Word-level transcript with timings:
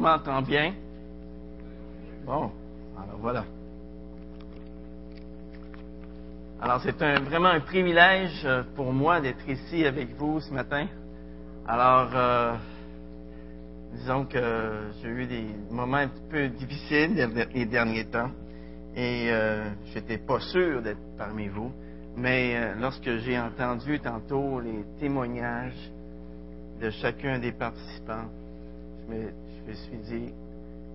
M'entend 0.00 0.42
bien? 0.42 0.74
Bon, 2.24 2.50
alors 2.96 3.18
voilà. 3.20 3.44
Alors 6.60 6.80
c'est 6.82 6.96
vraiment 6.96 7.48
un 7.48 7.60
privilège 7.60 8.42
euh, 8.44 8.62
pour 8.76 8.92
moi 8.92 9.20
d'être 9.20 9.48
ici 9.48 9.84
avec 9.84 10.16
vous 10.16 10.40
ce 10.40 10.52
matin. 10.52 10.86
Alors, 11.66 12.10
euh, 12.14 12.54
disons 13.92 14.24
que 14.24 14.90
j'ai 15.02 15.08
eu 15.08 15.26
des 15.26 15.46
moments 15.70 15.98
un 15.98 16.08
petit 16.08 16.28
peu 16.30 16.48
difficiles 16.48 17.14
les 17.54 17.66
derniers 17.66 18.06
temps 18.06 18.30
et 18.94 19.28
euh, 19.30 19.68
j'étais 19.92 20.18
pas 20.18 20.40
sûr 20.40 20.80
d'être 20.82 21.16
parmi 21.16 21.48
vous. 21.48 21.72
Mais 22.16 22.56
euh, 22.56 22.74
lorsque 22.80 23.18
j'ai 23.18 23.38
entendu 23.38 24.00
tantôt 24.00 24.60
les 24.60 24.84
témoignages 24.98 25.92
de 26.80 26.90
chacun 26.90 27.38
des 27.38 27.52
participants, 27.52 28.26
je 29.06 29.14
me, 29.14 29.30
suis 29.72 29.98
dit, 29.98 30.32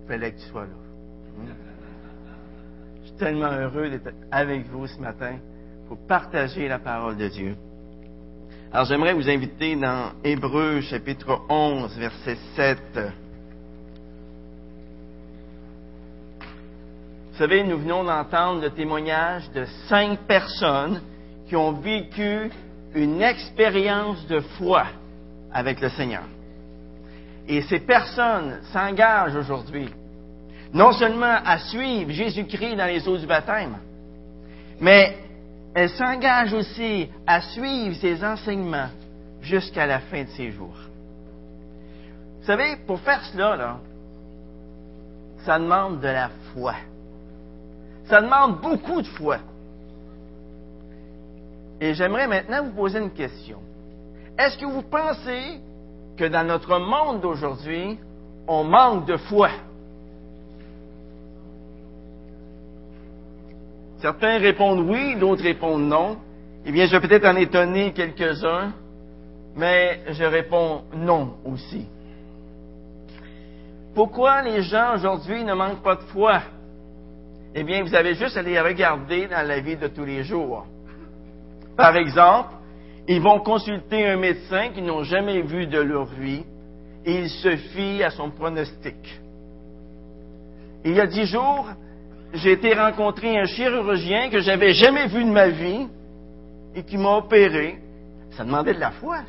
il 0.01 0.07
fallait 0.07 0.31
que 0.31 0.39
tu 0.39 0.47
sois 0.47 0.63
là. 0.63 1.53
Je 3.01 3.07
suis 3.07 3.17
tellement 3.17 3.51
heureux 3.51 3.89
d'être 3.89 4.13
avec 4.31 4.67
vous 4.67 4.87
ce 4.87 4.99
matin 4.99 5.37
pour 5.87 5.97
partager 6.07 6.67
la 6.67 6.79
parole 6.79 7.17
de 7.17 7.27
Dieu. 7.27 7.55
Alors 8.71 8.85
j'aimerais 8.85 9.13
vous 9.13 9.29
inviter 9.29 9.75
dans 9.75 10.13
Hébreu 10.23 10.81
chapitre 10.81 11.41
11, 11.49 11.97
verset 11.97 12.37
7. 12.55 12.79
Vous 17.31 17.39
savez, 17.39 17.63
nous 17.63 17.77
venons 17.77 18.03
d'entendre 18.03 18.61
le 18.61 18.69
témoignage 18.69 19.49
de 19.51 19.65
cinq 19.87 20.19
personnes 20.27 21.01
qui 21.47 21.55
ont 21.55 21.73
vécu 21.73 22.51
une 22.95 23.21
expérience 23.21 24.25
de 24.27 24.39
foi 24.39 24.85
avec 25.51 25.81
le 25.81 25.89
Seigneur. 25.89 26.23
Et 27.47 27.61
ces 27.63 27.79
personnes 27.79 28.59
s'engagent 28.71 29.35
aujourd'hui 29.35 29.89
non 30.73 30.91
seulement 30.91 31.37
à 31.45 31.59
suivre 31.59 32.11
Jésus-Christ 32.11 32.75
dans 32.75 32.87
les 32.87 33.07
eaux 33.07 33.17
du 33.17 33.27
baptême, 33.27 33.77
mais 34.79 35.17
elles 35.75 35.91
s'engagent 35.91 36.53
aussi 36.53 37.09
à 37.27 37.41
suivre 37.41 37.95
ses 37.97 38.23
enseignements 38.23 38.89
jusqu'à 39.41 39.85
la 39.85 39.99
fin 39.99 40.23
de 40.23 40.29
ses 40.29 40.51
jours. 40.51 40.77
Vous 42.39 42.47
savez, 42.47 42.75
pour 42.87 42.99
faire 43.01 43.23
cela, 43.25 43.77
ça 45.45 45.59
demande 45.59 45.99
de 45.99 46.07
la 46.07 46.29
foi. 46.53 46.75
Ça 48.05 48.21
demande 48.21 48.59
beaucoup 48.59 49.01
de 49.01 49.07
foi. 49.07 49.37
Et 51.79 51.93
j'aimerais 51.93 52.27
maintenant 52.27 52.63
vous 52.63 52.71
poser 52.71 52.99
une 52.99 53.11
question. 53.11 53.59
Est-ce 54.37 54.57
que 54.57 54.65
vous 54.65 54.81
pensez 54.81 55.59
que 56.17 56.25
dans 56.25 56.45
notre 56.45 56.79
monde 56.79 57.21
d'aujourd'hui, 57.21 57.97
on 58.47 58.63
manque 58.63 59.05
de 59.05 59.17
foi? 59.17 59.49
Certains 63.99 64.37
répondent 64.37 64.81
oui, 64.89 65.15
d'autres 65.15 65.43
répondent 65.43 65.87
non. 65.87 66.17
Eh 66.65 66.71
bien, 66.71 66.85
je 66.85 66.91
vais 66.91 67.07
peut-être 67.07 67.25
en 67.25 67.35
étonner 67.35 67.93
quelques-uns, 67.93 68.73
mais 69.55 70.01
je 70.09 70.23
réponds 70.23 70.83
non 70.95 71.35
aussi. 71.45 71.87
Pourquoi 73.95 74.41
les 74.41 74.61
gens 74.63 74.95
aujourd'hui 74.95 75.43
ne 75.43 75.53
manquent 75.53 75.83
pas 75.83 75.95
de 75.95 76.01
foi? 76.03 76.41
Eh 77.55 77.63
bien, 77.63 77.83
vous 77.83 77.93
avez 77.93 78.15
juste 78.15 78.35
à 78.35 78.41
les 78.41 78.59
regarder 78.59 79.27
dans 79.27 79.47
la 79.47 79.59
vie 79.59 79.77
de 79.77 79.87
tous 79.87 80.05
les 80.05 80.23
jours. 80.23 80.65
Par 81.77 81.95
exemple, 81.95 82.49
ils 83.07 83.21
vont 83.21 83.39
consulter 83.39 84.07
un 84.07 84.17
médecin 84.17 84.69
qu'ils 84.69 84.85
n'ont 84.85 85.03
jamais 85.03 85.41
vu 85.41 85.67
de 85.67 85.79
leur 85.79 86.05
vie 86.05 86.43
et 87.05 87.19
ils 87.19 87.29
se 87.29 87.55
fient 87.57 88.03
à 88.03 88.11
son 88.11 88.29
pronostic. 88.31 89.19
Il 90.85 90.93
y 90.93 91.01
a 91.01 91.07
dix 91.07 91.25
jours, 91.25 91.67
j'ai 92.33 92.53
été 92.53 92.73
rencontrer 92.73 93.37
un 93.37 93.45
chirurgien 93.45 94.29
que 94.29 94.39
j'avais 94.39 94.73
jamais 94.73 95.07
vu 95.07 95.23
de 95.23 95.29
ma 95.29 95.49
vie 95.49 95.87
et 96.75 96.83
qui 96.83 96.97
m'a 96.97 97.17
opéré. 97.17 97.79
Ça 98.31 98.43
demandait 98.43 98.73
de 98.73 98.79
la 98.79 98.91
foi. 98.91 99.19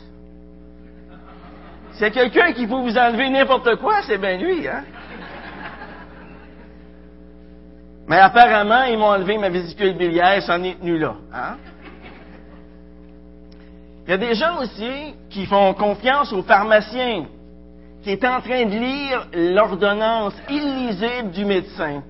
C'est 1.92 2.10
quelqu'un 2.10 2.52
qui 2.52 2.66
peut 2.66 2.74
vous 2.74 2.96
enlever 2.96 3.30
n'importe 3.30 3.76
quoi, 3.76 4.02
c'est 4.02 4.18
bien 4.18 4.36
lui, 4.36 4.66
hein? 4.66 4.84
Mais 8.06 8.18
apparemment, 8.18 8.82
ils 8.84 8.98
m'ont 8.98 9.06
enlevé 9.06 9.38
ma 9.38 9.48
vésicule 9.48 9.96
biliaire, 9.96 10.42
ça 10.42 10.56
en 10.56 10.62
est 10.62 10.78
tenu 10.78 10.98
là. 10.98 11.14
Hein? 11.32 11.56
Il 14.06 14.10
y 14.10 14.12
a 14.12 14.18
des 14.18 14.34
gens 14.34 14.60
aussi 14.60 15.14
qui 15.30 15.46
font 15.46 15.72
confiance 15.74 16.32
au 16.32 16.42
pharmacien 16.42 17.26
qui 18.02 18.10
est 18.10 18.24
en 18.24 18.42
train 18.42 18.66
de 18.66 18.78
lire 18.78 19.28
l'ordonnance 19.32 20.34
illisible 20.50 21.30
du 21.30 21.46
médecin. 21.46 22.02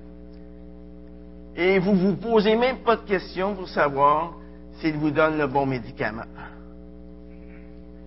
Et 1.56 1.78
vous 1.78 1.94
vous 1.94 2.16
posez 2.16 2.56
même 2.56 2.78
pas 2.78 2.96
de 2.96 3.02
questions 3.02 3.54
pour 3.54 3.68
savoir 3.68 4.32
s'il 4.80 4.94
vous 4.94 5.12
donne 5.12 5.38
le 5.38 5.46
bon 5.46 5.66
médicament. 5.66 6.24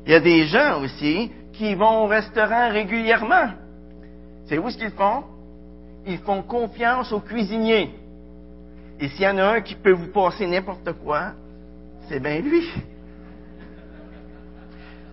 Il 0.05 0.11
y 0.11 0.15
a 0.15 0.19
des 0.19 0.47
gens 0.47 0.81
aussi 0.81 1.31
qui 1.53 1.73
vont 1.75 2.03
au 2.03 2.07
restaurant 2.07 2.69
régulièrement. 2.69 3.51
C'est 4.47 4.57
où 4.57 4.69
ce 4.69 4.77
qu'ils 4.77 4.91
font? 4.91 5.23
Ils 6.05 6.19
font 6.19 6.41
confiance 6.41 7.13
au 7.13 7.21
cuisinier. 7.21 7.95
Et 8.99 9.07
s'il 9.09 9.21
y 9.21 9.27
en 9.29 9.37
a 9.37 9.43
un 9.55 9.61
qui 9.61 9.75
peut 9.75 9.93
vous 9.93 10.07
passer 10.07 10.45
n'importe 10.45 10.91
quoi, 11.03 11.31
c'est 12.09 12.19
bien 12.19 12.39
lui. 12.39 12.63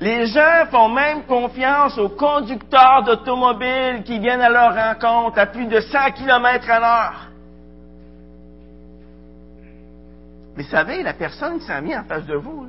Les 0.00 0.26
gens 0.26 0.66
font 0.70 0.88
même 0.88 1.22
confiance 1.24 1.96
aux 1.98 2.08
conducteurs 2.08 3.04
d'automobiles 3.04 4.02
qui 4.04 4.18
viennent 4.18 4.40
à 4.40 4.50
leur 4.50 4.74
rencontre 4.74 5.38
à 5.38 5.46
plus 5.46 5.66
de 5.66 5.80
100 5.80 6.12
km 6.12 6.70
à 6.70 6.80
l'heure. 6.80 7.28
Mais 10.56 10.64
savez, 10.64 11.02
la 11.02 11.14
personne 11.14 11.58
qui 11.58 11.66
s'est 11.66 11.80
mise 11.80 11.96
en 11.96 12.04
face 12.04 12.26
de 12.26 12.34
vous, 12.34 12.66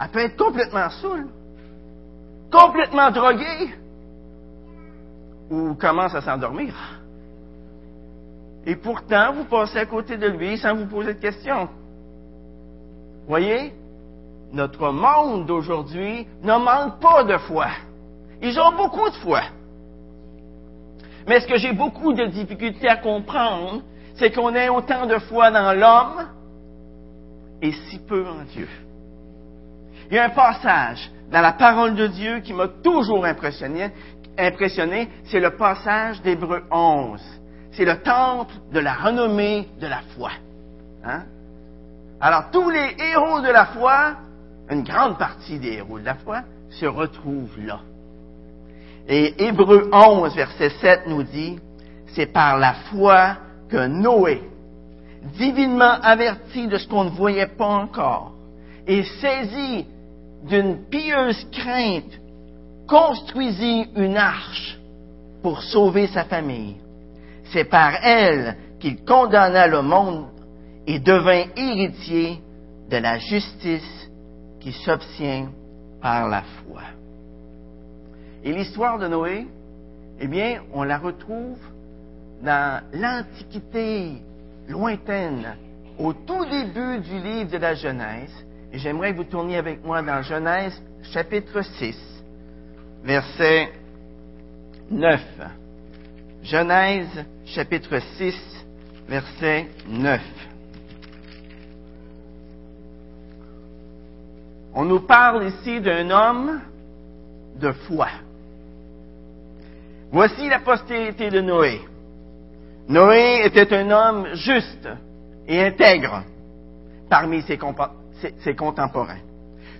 elle 0.00 0.08
peut 0.08 0.20
être 0.20 0.36
complètement 0.36 0.88
saoule, 0.90 1.28
complètement 2.50 3.10
droguée, 3.10 3.74
ou 5.50 5.74
commence 5.74 6.14
à 6.14 6.20
s'endormir. 6.20 6.74
Et 8.66 8.76
pourtant, 8.76 9.32
vous 9.32 9.44
passez 9.44 9.78
à 9.78 9.86
côté 9.86 10.16
de 10.16 10.26
lui 10.26 10.58
sans 10.58 10.74
vous 10.74 10.86
poser 10.86 11.14
de 11.14 11.20
questions. 11.20 11.68
Voyez, 13.26 13.72
notre 14.52 14.90
monde 14.90 15.46
d'aujourd'hui 15.46 16.26
ne 16.42 16.52
manque 16.52 17.00
pas 17.00 17.24
de 17.24 17.36
foi. 17.38 17.68
Ils 18.42 18.58
ont 18.58 18.72
beaucoup 18.76 19.08
de 19.08 19.16
foi. 19.16 19.42
Mais 21.26 21.40
ce 21.40 21.46
que 21.46 21.58
j'ai 21.58 21.72
beaucoup 21.72 22.12
de 22.12 22.26
difficultés 22.26 22.88
à 22.88 22.96
comprendre, 22.96 23.82
c'est 24.14 24.30
qu'on 24.30 24.54
ait 24.54 24.68
autant 24.68 25.06
de 25.06 25.18
foi 25.18 25.50
dans 25.50 25.72
l'homme 25.72 26.28
et 27.60 27.72
si 27.72 27.98
peu 27.98 28.26
en 28.26 28.44
Dieu. 28.44 28.68
Il 30.10 30.16
y 30.16 30.18
a 30.18 30.24
un 30.24 30.30
passage 30.30 31.10
dans 31.30 31.40
la 31.40 31.52
parole 31.52 31.94
de 31.94 32.06
Dieu 32.06 32.40
qui 32.40 32.54
m'a 32.54 32.68
toujours 32.68 33.26
impressionné, 33.26 33.90
c'est 35.24 35.40
le 35.40 35.50
passage 35.56 36.22
d'Hébreu 36.22 36.62
11. 36.70 37.20
C'est 37.72 37.84
le 37.84 38.00
temple 38.00 38.54
de 38.72 38.80
la 38.80 38.94
renommée 38.94 39.68
de 39.80 39.86
la 39.86 40.00
foi. 40.16 40.30
Hein? 41.04 41.24
Alors, 42.20 42.50
tous 42.50 42.70
les 42.70 42.96
héros 42.98 43.40
de 43.40 43.50
la 43.50 43.66
foi 43.66 44.16
une 44.70 44.82
grande 44.82 45.18
partie 45.18 45.58
des 45.58 45.74
héros 45.74 45.98
de 45.98 46.04
la 46.04 46.14
foi 46.14 46.42
se 46.70 46.86
retrouvent 46.86 47.58
là. 47.64 47.80
Et 49.08 49.46
Hébreu 49.46 49.88
11, 49.92 50.34
verset 50.34 50.70
7 50.80 51.06
nous 51.06 51.22
dit, 51.22 51.58
c'est 52.14 52.26
par 52.26 52.58
la 52.58 52.74
foi 52.74 53.36
que 53.70 53.86
Noé, 53.86 54.42
divinement 55.38 55.98
averti 56.02 56.68
de 56.68 56.76
ce 56.76 56.86
qu'on 56.86 57.04
ne 57.04 57.10
voyait 57.10 57.46
pas 57.46 57.66
encore, 57.66 58.32
et 58.86 59.02
saisi 59.02 59.86
d'une 60.44 60.84
pieuse 60.90 61.46
crainte, 61.52 62.20
construisit 62.86 63.88
une 63.96 64.16
arche 64.16 64.78
pour 65.42 65.62
sauver 65.62 66.06
sa 66.08 66.24
famille. 66.24 66.76
C'est 67.52 67.64
par 67.64 67.94
elle 68.02 68.56
qu'il 68.80 69.04
condamna 69.04 69.66
le 69.66 69.82
monde 69.82 70.28
et 70.86 70.98
devint 70.98 71.44
héritier 71.56 72.40
de 72.90 72.96
la 72.96 73.18
justice 73.18 74.07
qui 74.60 74.72
s'obtient 74.72 75.50
par 76.00 76.28
la 76.28 76.42
foi. 76.42 76.82
Et 78.44 78.52
l'histoire 78.52 78.98
de 78.98 79.08
Noé, 79.08 79.46
eh 80.20 80.26
bien, 80.26 80.62
on 80.72 80.82
la 80.84 80.98
retrouve 80.98 81.58
dans 82.42 82.82
l'Antiquité 82.92 84.22
lointaine, 84.68 85.56
au 85.98 86.12
tout 86.12 86.44
début 86.44 87.00
du 87.00 87.18
livre 87.18 87.50
de 87.50 87.58
la 87.58 87.74
Genèse. 87.74 88.32
Et 88.72 88.78
j'aimerais 88.78 89.12
que 89.12 89.18
vous 89.18 89.24
tourniez 89.24 89.56
avec 89.56 89.84
moi 89.84 90.02
dans 90.02 90.22
Genèse 90.22 90.80
chapitre 91.12 91.62
6, 91.62 91.96
verset 93.02 93.72
9. 94.90 95.20
Genèse 96.42 97.24
chapitre 97.46 97.98
6, 98.16 98.34
verset 99.08 99.68
9. 99.88 100.47
On 104.74 104.84
nous 104.84 105.00
parle 105.00 105.46
ici 105.46 105.80
d'un 105.80 106.10
homme 106.10 106.60
de 107.56 107.72
foi. 107.72 108.08
Voici 110.10 110.48
la 110.48 110.60
postérité 110.60 111.30
de 111.30 111.40
Noé. 111.40 111.80
Noé 112.88 113.42
était 113.44 113.74
un 113.76 113.90
homme 113.90 114.34
juste 114.34 114.88
et 115.46 115.62
intègre 115.62 116.22
parmi 117.10 117.42
ses, 117.42 117.58
contemporains. 118.56 119.20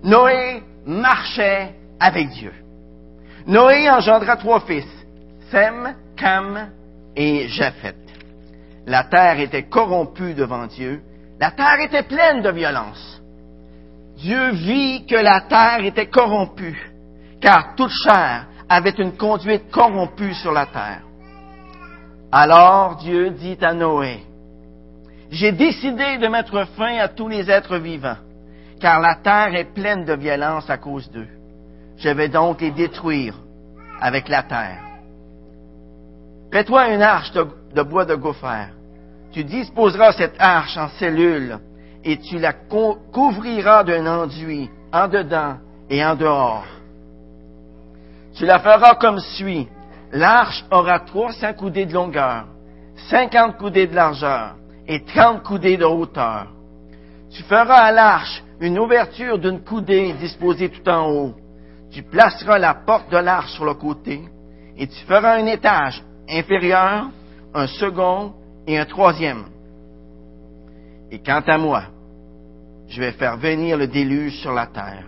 Noé 0.03 0.63
marchait 0.85 1.75
avec 1.99 2.29
Dieu. 2.31 2.53
Noé 3.47 3.89
engendra 3.91 4.37
trois 4.37 4.61
fils, 4.61 4.87
Sem, 5.51 5.95
Cam 6.17 6.71
et 7.17 7.49
Japhet. 7.49 7.97
La 8.87 9.05
terre 9.05 9.41
était 9.41 9.65
corrompue 9.65 10.35
devant 10.35 10.67
Dieu. 10.67 11.03
La 11.41 11.51
terre 11.51 11.81
était 11.81 12.03
pleine 12.03 12.43
de 12.43 12.51
violence. 12.51 13.23
Dieu 14.19 14.51
vit 14.51 15.07
que 15.07 15.15
la 15.15 15.43
terre 15.43 15.85
était 15.85 16.09
corrompue, 16.09 16.91
car 17.41 17.77
toute 17.77 17.93
chair 18.05 18.47
avait 18.69 18.95
une 18.99 19.17
conduite 19.17 19.71
corrompue 19.71 20.35
sur 20.35 20.51
la 20.51 20.67
terre. 20.67 21.03
Alors 22.33 22.97
Dieu 22.97 23.31
dit 23.31 23.57
à 23.61 23.73
Noé, 23.73 24.25
J'ai 25.31 25.53
décidé 25.53 26.19
de 26.19 26.27
mettre 26.27 26.67
fin 26.77 26.99
à 26.99 27.07
tous 27.07 27.29
les 27.29 27.49
êtres 27.49 27.77
vivants, 27.79 28.17
car 28.81 29.01
la 29.01 29.15
terre 29.15 29.55
est 29.55 29.73
pleine 29.73 30.05
de 30.05 30.15
violence 30.15 30.69
à 30.69 30.79
cause 30.79 31.09
d'eux. 31.13 31.29
Je 31.97 32.09
vais 32.09 32.29
donc 32.29 32.61
les 32.61 32.73
détruire 32.73 33.35
avec 34.01 34.29
la 34.29 34.43
terre. 34.43 34.83
Fais-toi 36.53 36.89
une 36.89 37.03
arche 37.03 37.31
de, 37.33 37.83
bois 37.83 38.05
de 38.05 38.17
gopher. 38.17 38.67
Tu 39.33 39.45
disposeras 39.45 40.13
cette 40.13 40.37
arche 40.41 40.77
en 40.77 40.89
cellules 40.99 41.59
et 42.09 42.17
tu 42.17 42.39
la 42.39 42.55
couvriras 42.55 43.85
d'un 43.85 44.07
enduit 44.07 44.71
en 44.95 45.09
dedans 45.09 45.59
et 45.91 46.03
en 46.03 46.15
dehors. 46.15 46.65
Tu 48.35 48.47
la 48.47 48.61
feras 48.61 48.95
comme 48.95 49.21
suit. 49.21 49.69
L'arche 50.13 50.65
aura 50.71 51.01
trois 51.01 51.33
cents 51.33 51.53
coudées 51.53 51.85
de 51.85 51.93
longueur, 51.93 52.47
cinquante 53.11 53.59
coudées 53.59 53.87
de 53.87 53.95
largeur 53.95 54.55
et 54.87 55.05
trente 55.05 55.43
coudées 55.43 55.77
de 55.77 55.85
hauteur. 55.85 56.47
Tu 57.31 57.43
feras 57.43 57.83
à 57.83 57.93
l'arche 57.93 58.43
une 58.59 58.79
ouverture 58.79 59.39
d'une 59.39 59.63
coudée 59.63 60.15
disposée 60.15 60.71
tout 60.71 60.89
en 60.89 61.11
haut. 61.11 61.35
Tu 61.91 62.03
placeras 62.03 62.59
la 62.59 62.73
porte 62.73 63.13
de 63.13 63.19
l'arche 63.19 63.53
sur 63.53 63.67
le 63.67 63.75
côté 63.75 64.23
et 64.79 64.87
tu 64.87 65.05
feras 65.05 65.35
un 65.35 65.45
étage 65.45 66.03
inférieur, 66.27 67.11
un 67.53 67.67
second 67.67 68.33
et 68.67 68.79
un 68.79 68.87
troisième. 68.87 69.45
Et 71.11 71.19
quant 71.19 71.43
à 71.47 71.59
moi, 71.59 71.83
je 72.89 73.01
vais 73.01 73.13
faire 73.13 73.37
venir 73.37 73.77
le 73.77 73.87
déluge 73.87 74.41
sur 74.41 74.53
la 74.53 74.67
terre 74.67 75.07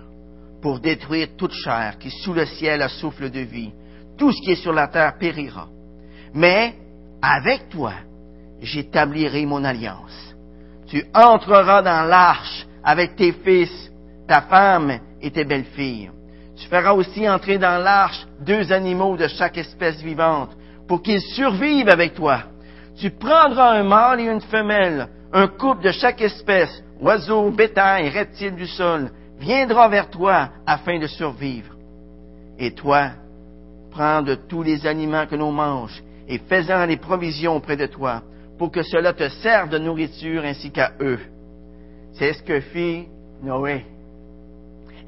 pour 0.60 0.80
détruire 0.80 1.28
toute 1.36 1.52
chair 1.52 1.98
qui 1.98 2.10
sous 2.10 2.34
le 2.34 2.46
ciel 2.46 2.82
a 2.82 2.88
souffle 2.88 3.30
de 3.30 3.40
vie. 3.40 3.72
Tout 4.18 4.32
ce 4.32 4.42
qui 4.42 4.52
est 4.52 4.62
sur 4.62 4.72
la 4.72 4.88
terre 4.88 5.16
périra. 5.18 5.68
Mais 6.34 6.74
avec 7.22 7.70
toi, 7.70 7.94
j'établirai 8.60 9.46
mon 9.46 9.64
alliance. 9.64 10.34
Tu 10.88 11.04
entreras 11.14 11.82
dans 11.82 12.06
l'arche 12.06 12.66
avec 12.84 13.16
tes 13.16 13.32
fils, 13.32 13.90
ta 14.28 14.42
femme 14.42 14.98
et 15.22 15.30
tes 15.30 15.44
belles-filles. 15.44 16.10
Tu 16.56 16.66
feras 16.68 16.92
aussi 16.92 17.28
entrer 17.28 17.56
dans 17.56 17.82
l'arche 17.82 18.26
deux 18.40 18.70
animaux 18.70 19.16
de 19.16 19.28
chaque 19.28 19.56
espèce 19.56 20.02
vivante 20.02 20.50
pour 20.86 21.00
qu'ils 21.00 21.22
survivent 21.22 21.88
avec 21.88 22.14
toi. 22.14 22.42
Tu 22.98 23.10
prendras 23.10 23.78
un 23.78 23.84
mâle 23.84 24.20
et 24.20 24.28
une 24.28 24.40
femelle, 24.42 25.08
un 25.32 25.46
couple 25.46 25.84
de 25.84 25.92
chaque 25.92 26.20
espèce, 26.20 26.82
oiseaux, 27.00 27.50
bétail, 27.50 28.08
reptiles 28.08 28.54
du 28.54 28.66
sol, 28.66 29.10
viendra 29.38 29.88
vers 29.88 30.10
toi 30.10 30.50
afin 30.66 30.98
de 30.98 31.06
survivre. 31.06 31.74
Et 32.58 32.72
toi, 32.72 33.10
prends 33.90 34.22
de 34.22 34.34
tous 34.34 34.62
les 34.62 34.86
aliments 34.86 35.26
que 35.26 35.36
l'on 35.36 35.52
mange 35.52 36.02
et 36.28 36.38
fais-en 36.38 36.86
les 36.86 36.96
provisions 36.96 37.56
auprès 37.56 37.76
de 37.76 37.86
toi, 37.86 38.22
pour 38.58 38.70
que 38.70 38.82
cela 38.82 39.12
te 39.12 39.28
serve 39.28 39.70
de 39.70 39.78
nourriture 39.78 40.44
ainsi 40.44 40.70
qu'à 40.70 40.92
eux. 41.00 41.18
C'est 42.12 42.34
ce 42.34 42.42
que 42.42 42.60
fit 42.60 43.06
Noé. 43.42 43.84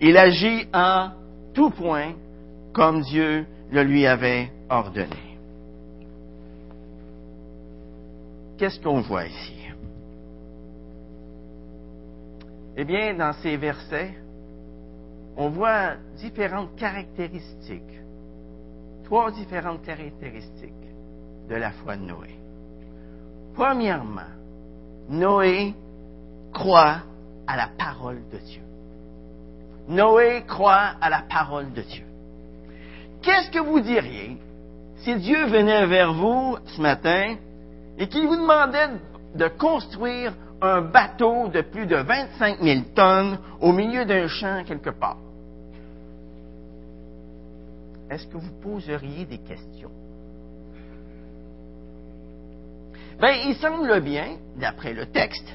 Il 0.00 0.16
agit 0.16 0.66
en 0.72 1.10
tout 1.54 1.70
point 1.70 2.14
comme 2.72 3.02
Dieu 3.02 3.46
le 3.70 3.82
lui 3.82 4.06
avait 4.06 4.50
ordonné. 4.68 5.38
Qu'est-ce 8.58 8.80
qu'on 8.80 9.00
voit 9.00 9.26
ici? 9.26 9.61
Eh 12.76 12.84
bien, 12.84 13.14
dans 13.14 13.32
ces 13.34 13.56
versets, 13.56 14.14
on 15.36 15.50
voit 15.50 15.94
différentes 16.16 16.74
caractéristiques, 16.76 18.00
trois 19.04 19.30
différentes 19.30 19.82
caractéristiques 19.82 20.72
de 21.48 21.54
la 21.54 21.72
foi 21.72 21.96
de 21.96 22.02
Noé. 22.02 22.38
Premièrement, 23.54 24.32
Noé 25.08 25.74
croit 26.52 27.02
à 27.46 27.56
la 27.56 27.68
parole 27.78 28.22
de 28.32 28.38
Dieu. 28.38 28.62
Noé 29.88 30.44
croit 30.46 30.94
à 31.00 31.10
la 31.10 31.22
parole 31.22 31.72
de 31.72 31.82
Dieu. 31.82 32.04
Qu'est-ce 33.20 33.50
que 33.50 33.58
vous 33.58 33.80
diriez 33.80 34.38
si 34.96 35.16
Dieu 35.16 35.46
venait 35.46 35.86
vers 35.86 36.12
vous 36.12 36.56
ce 36.66 36.80
matin 36.80 37.36
et 37.98 38.06
qu'il 38.06 38.26
vous 38.26 38.36
demandait 38.36 38.88
de 39.34 39.48
construire 39.48 40.32
un 40.62 40.80
bateau 40.80 41.48
de 41.48 41.60
plus 41.60 41.86
de 41.86 41.96
25 41.96 42.60
000 42.60 42.80
tonnes 42.94 43.38
au 43.60 43.72
milieu 43.72 44.04
d'un 44.04 44.28
champ 44.28 44.62
quelque 44.64 44.90
part? 44.90 45.18
Est-ce 48.08 48.26
que 48.26 48.36
vous 48.36 48.52
poseriez 48.62 49.24
des 49.24 49.38
questions? 49.38 49.90
Ben, 53.20 53.34
il 53.46 53.54
semble 53.56 54.00
bien, 54.00 54.36
d'après 54.56 54.92
le 54.92 55.06
texte, 55.06 55.46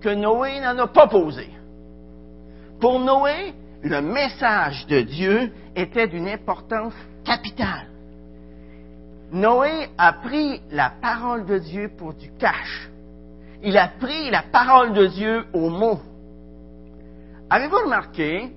que 0.00 0.08
Noé 0.08 0.60
n'en 0.60 0.78
a 0.78 0.86
pas 0.86 1.06
posé. 1.06 1.48
Pour 2.80 2.98
Noé, 3.00 3.54
le 3.82 4.00
message 4.00 4.86
de 4.86 5.00
Dieu 5.00 5.52
était 5.76 6.08
d'une 6.08 6.28
importance 6.28 6.94
capitale. 7.24 7.88
Noé 9.32 9.88
a 9.96 10.12
pris 10.14 10.60
la 10.70 10.90
parole 11.00 11.46
de 11.46 11.58
Dieu 11.58 11.90
pour 11.96 12.14
du 12.14 12.30
cash 12.38 12.90
il 13.62 13.76
a 13.76 13.88
pris 13.88 14.30
la 14.30 14.42
parole 14.42 14.92
de 14.92 15.06
Dieu 15.06 15.44
au 15.52 15.68
mot. 15.68 16.00
Avez-vous 17.48 17.78
remarqué 17.84 18.52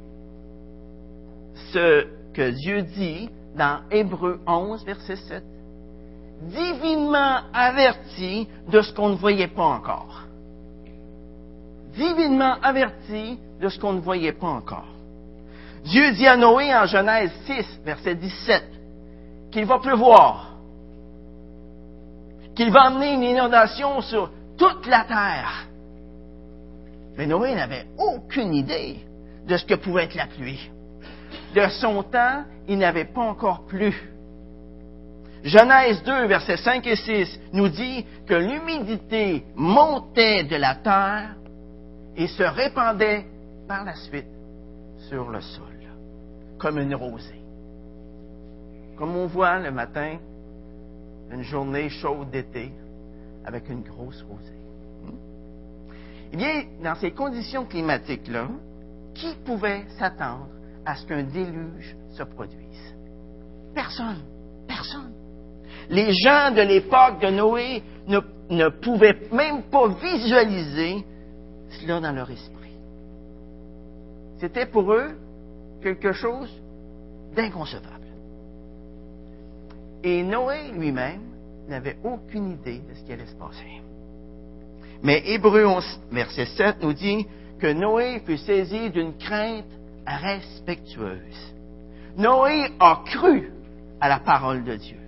ce 1.71 2.05
que 2.33 2.51
Dieu 2.51 2.83
dit 2.83 3.29
dans 3.55 3.79
Hébreu 3.91 4.39
11, 4.47 4.85
verset 4.85 5.15
7? 5.15 5.43
Divinement 6.43 7.41
averti 7.53 8.47
de 8.69 8.81
ce 8.81 8.93
qu'on 8.93 9.09
ne 9.09 9.15
voyait 9.15 9.47
pas 9.47 9.65
encore. 9.65 10.23
Divinement 11.95 12.55
averti 12.61 13.39
de 13.61 13.69
ce 13.69 13.79
qu'on 13.79 13.93
ne 13.93 13.99
voyait 13.99 14.33
pas 14.33 14.47
encore. 14.47 14.87
Dieu 15.85 16.13
dit 16.13 16.27
à 16.27 16.37
Noé 16.37 16.73
en 16.73 16.85
Genèse 16.85 17.31
6, 17.45 17.81
verset 17.83 18.15
17, 18.15 18.63
qu'il 19.51 19.65
va 19.65 19.79
pleuvoir, 19.79 20.55
qu'il 22.55 22.71
va 22.71 22.83
amener 22.83 23.13
une 23.13 23.23
inondation 23.23 24.01
sur 24.01 24.29
toute 24.57 24.85
la 24.87 25.05
terre. 25.05 25.67
Mais 27.17 27.27
Noé 27.27 27.55
n'avait 27.55 27.85
aucune 27.97 28.53
idée 28.53 28.97
de 29.47 29.57
ce 29.57 29.65
que 29.65 29.75
pouvait 29.75 30.05
être 30.05 30.15
la 30.15 30.27
pluie. 30.27 30.69
De 31.55 31.67
son 31.67 32.03
temps, 32.03 32.45
il 32.67 32.77
n'avait 32.77 33.05
pas 33.05 33.21
encore 33.21 33.65
plu. 33.65 33.93
Genèse 35.43 36.01
2, 36.03 36.25
versets 36.27 36.57
5 36.57 36.87
et 36.87 36.95
6 36.95 37.39
nous 37.51 37.67
dit 37.67 38.05
que 38.25 38.33
l'humidité 38.33 39.43
montait 39.55 40.45
de 40.45 40.55
la 40.55 40.75
terre 40.75 41.35
et 42.15 42.27
se 42.27 42.43
répandait 42.43 43.25
par 43.67 43.83
la 43.83 43.95
suite 43.95 44.27
sur 45.09 45.29
le 45.29 45.41
sol, 45.41 45.65
comme 46.57 46.79
une 46.79 46.95
rosée. 46.95 47.41
Comme 48.97 49.15
on 49.15 49.27
voit 49.27 49.59
le 49.59 49.71
matin, 49.71 50.17
une 51.31 51.43
journée 51.43 51.89
chaude 51.89 52.29
d'été, 52.29 52.71
avec 53.45 53.69
une 53.69 53.81
grosse 53.81 54.21
rosée. 54.23 54.59
Hmm? 55.03 55.17
Eh 56.31 56.37
bien, 56.37 56.63
dans 56.83 56.95
ces 56.95 57.11
conditions 57.11 57.65
climatiques-là, 57.65 58.47
qui 59.13 59.35
pouvait 59.45 59.85
s'attendre 59.99 60.47
à 60.85 60.95
ce 60.95 61.05
qu'un 61.05 61.23
déluge 61.23 61.95
se 62.11 62.23
produise? 62.23 62.95
Personne. 63.73 64.23
Personne. 64.67 65.13
Les 65.89 66.11
gens 66.13 66.51
de 66.51 66.61
l'époque 66.61 67.21
de 67.21 67.29
Noé 67.29 67.83
ne, 68.07 68.19
ne 68.49 68.69
pouvaient 68.69 69.29
même 69.31 69.63
pas 69.63 69.87
visualiser 69.89 71.05
cela 71.69 71.99
dans 71.99 72.11
leur 72.11 72.29
esprit. 72.29 72.71
C'était 74.39 74.65
pour 74.65 74.91
eux 74.93 75.17
quelque 75.81 76.11
chose 76.11 76.49
d'inconcevable. 77.35 78.07
Et 80.03 80.23
Noé 80.23 80.71
lui-même 80.73 81.32
n'avait 81.67 81.97
aucune 82.03 82.51
idée 82.51 82.81
de 82.87 82.93
ce 82.93 83.03
qui 83.03 83.13
allait 83.13 83.25
se 83.25 83.35
passer. 83.35 83.81
Mais 85.01 85.21
Hébreu 85.25 85.65
11, 85.65 86.01
verset 86.11 86.45
7 86.45 86.81
nous 86.81 86.93
dit 86.93 87.27
que 87.59 87.71
Noé 87.71 88.21
fut 88.25 88.37
saisi 88.37 88.89
d'une 88.89 89.17
crainte 89.17 89.65
respectueuse. 90.05 91.53
Noé 92.17 92.71
a 92.79 93.01
cru 93.05 93.51
à 93.99 94.09
la 94.09 94.19
parole 94.19 94.63
de 94.63 94.75
Dieu. 94.75 94.99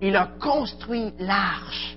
il 0.00 0.16
a 0.16 0.28
construit 0.40 1.12
l'arche. 1.18 1.96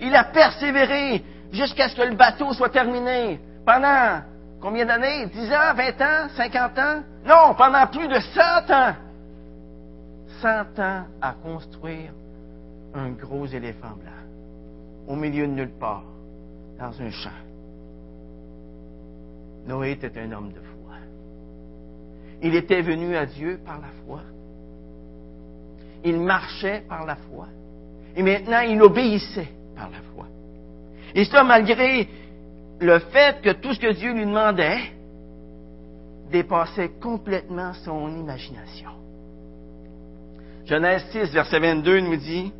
Il 0.00 0.14
a 0.16 0.24
persévéré 0.24 1.22
jusqu'à 1.52 1.88
ce 1.88 1.96
que 1.96 2.02
le 2.02 2.16
bateau 2.16 2.52
soit 2.54 2.70
terminé. 2.70 3.38
Pendant 3.64 4.22
combien 4.60 4.86
d'années? 4.86 5.26
10 5.26 5.52
ans, 5.52 5.74
20 5.76 6.00
ans, 6.00 6.28
50 6.36 6.78
ans? 6.78 7.02
Non, 7.24 7.54
pendant 7.54 7.86
plus 7.86 8.08
de 8.08 8.18
100 8.18 8.70
ans. 8.70 8.94
100 10.40 10.78
ans 10.82 11.04
à 11.20 11.32
construire 11.42 12.12
un 12.94 13.10
gros 13.10 13.46
éléphant 13.46 13.96
blanc 13.96 14.12
au 15.06 15.16
milieu 15.16 15.46
de 15.46 15.52
nulle 15.52 15.78
part, 15.78 16.04
dans 16.78 17.00
un 17.00 17.10
champ. 17.10 17.30
Noé 19.66 19.92
était 19.92 20.18
un 20.20 20.32
homme 20.32 20.52
de 20.52 20.60
foi. 20.60 20.94
Il 22.42 22.54
était 22.54 22.82
venu 22.82 23.16
à 23.16 23.26
Dieu 23.26 23.60
par 23.64 23.80
la 23.80 23.88
foi. 24.04 24.20
Il 26.04 26.18
marchait 26.20 26.82
par 26.88 27.06
la 27.06 27.16
foi. 27.16 27.46
Et 28.16 28.22
maintenant, 28.22 28.60
il 28.60 28.82
obéissait 28.82 29.52
par 29.76 29.88
la 29.90 29.98
foi. 30.14 30.26
Et 31.14 31.24
ça, 31.24 31.44
malgré 31.44 32.08
le 32.80 32.98
fait 32.98 33.40
que 33.42 33.52
tout 33.52 33.72
ce 33.74 33.78
que 33.78 33.92
Dieu 33.92 34.12
lui 34.12 34.26
demandait 34.26 34.80
dépassait 36.30 36.90
complètement 37.00 37.72
son 37.84 38.08
imagination. 38.16 38.90
Genèse 40.64 41.04
6, 41.12 41.32
verset 41.32 41.60
22 41.60 42.00
nous 42.00 42.16
dit 42.16 42.52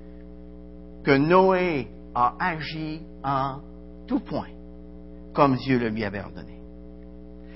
que 1.04 1.16
Noé 1.16 1.88
a 2.14 2.35
agi 2.38 3.02
en 3.25 3.61
tout 4.06 4.21
point 4.21 4.49
comme 5.35 5.56
Dieu 5.56 5.78
le 5.78 5.88
lui 5.88 6.04
avait 6.04 6.21
ordonné. 6.21 6.61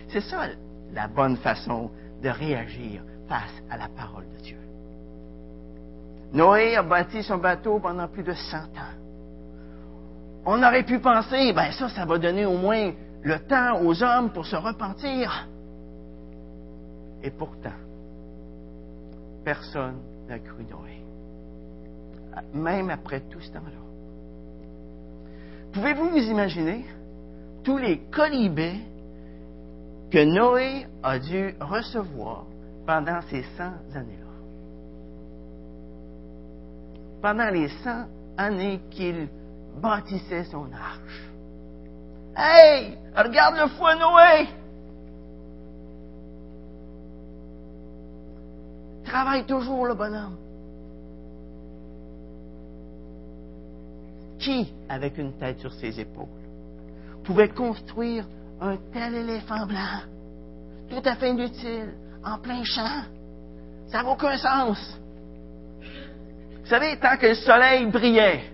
C'est 0.09 0.23
ça 0.23 0.47
la 0.93 1.09
bonne 1.09 1.37
façon 1.37 1.91
de 2.23 2.29
réagir 2.29 3.03
face 3.29 3.62
à 3.71 3.76
la 3.76 3.88
parole 3.88 4.25
de 4.37 4.43
Dieu. 4.43 4.59
Noé 6.33 6.76
a 6.76 6.83
bâti 6.83 7.23
son 7.23 7.38
bateau 7.38 7.79
pendant 7.81 8.09
plus 8.09 8.23
de 8.23 8.33
100 8.33 8.57
ans. 8.57 8.97
On 10.45 10.62
aurait 10.62 10.85
pu 10.85 11.00
penser, 11.00 11.53
ben 11.53 11.73
ça, 11.73 11.88
ça 11.88 12.05
va 12.05 12.19
donner 12.19 12.47
au 12.47 12.57
moins 12.57 12.93
le 13.23 13.38
temps 13.47 13.83
aux 13.83 14.03
hommes 14.03 14.31
pour 14.31 14.47
se 14.47 14.57
repentir. 14.57 15.49
Et 17.23 17.31
pourtant, 17.31 17.71
personne 19.45 20.00
n'a 20.29 20.38
cru 20.38 20.65
Noé. 20.65 20.96
Même 22.52 22.90
après 22.90 23.21
tout 23.21 23.40
ce 23.40 23.52
temps-là. 23.52 23.87
Pouvez-vous 25.73 26.11
vous 26.11 26.16
imaginer 26.16 26.85
tous 27.64 27.78
les 27.78 27.99
colibés 28.11 28.81
que 30.11 30.25
Noé 30.25 30.87
a 31.02 31.19
dû 31.19 31.55
recevoir 31.61 32.47
pendant 32.87 33.21
ces 33.23 33.43
100 33.57 33.64
années-là? 33.95 34.26
Pendant 37.21 37.50
les 37.50 37.69
100 37.69 38.07
années 38.38 38.81
qu'il 38.90 39.28
bâtissait 39.81 40.45
son 40.45 40.66
arche. 40.73 41.31
Hey, 42.37 42.97
regarde 43.16 43.57
le 43.57 43.69
fou 43.69 43.85
Noé! 43.99 44.49
Travaille 49.05 49.45
toujours 49.45 49.87
le 49.87 49.95
bonhomme. 49.95 50.37
Qui, 54.47 54.73
avec 54.88 55.19
une 55.19 55.33
tête 55.33 55.59
sur 55.59 55.73
ses 55.73 55.99
épaules, 55.99 56.29
pouvait 57.25 57.49
construire 57.49 58.25
un 58.61 58.76
tel 58.93 59.17
éléphant 59.17 59.67
blanc, 59.67 60.03
tout 60.88 61.03
à 61.05 61.17
fait 61.17 61.31
inutile, 61.31 61.95
en 62.25 62.38
plein 62.38 62.62
champ? 62.62 63.03
Ça 63.88 64.05
n'a 64.05 64.09
aucun 64.09 64.38
sens. 64.38 65.00
Vous 65.81 66.67
savez, 66.67 66.97
tant 67.00 67.17
que 67.17 67.26
le 67.26 67.35
soleil 67.35 67.87
brillait, 67.87 68.45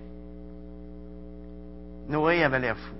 Noé 2.09 2.43
avait 2.43 2.61
l'air 2.61 2.79
fou. 2.79 2.95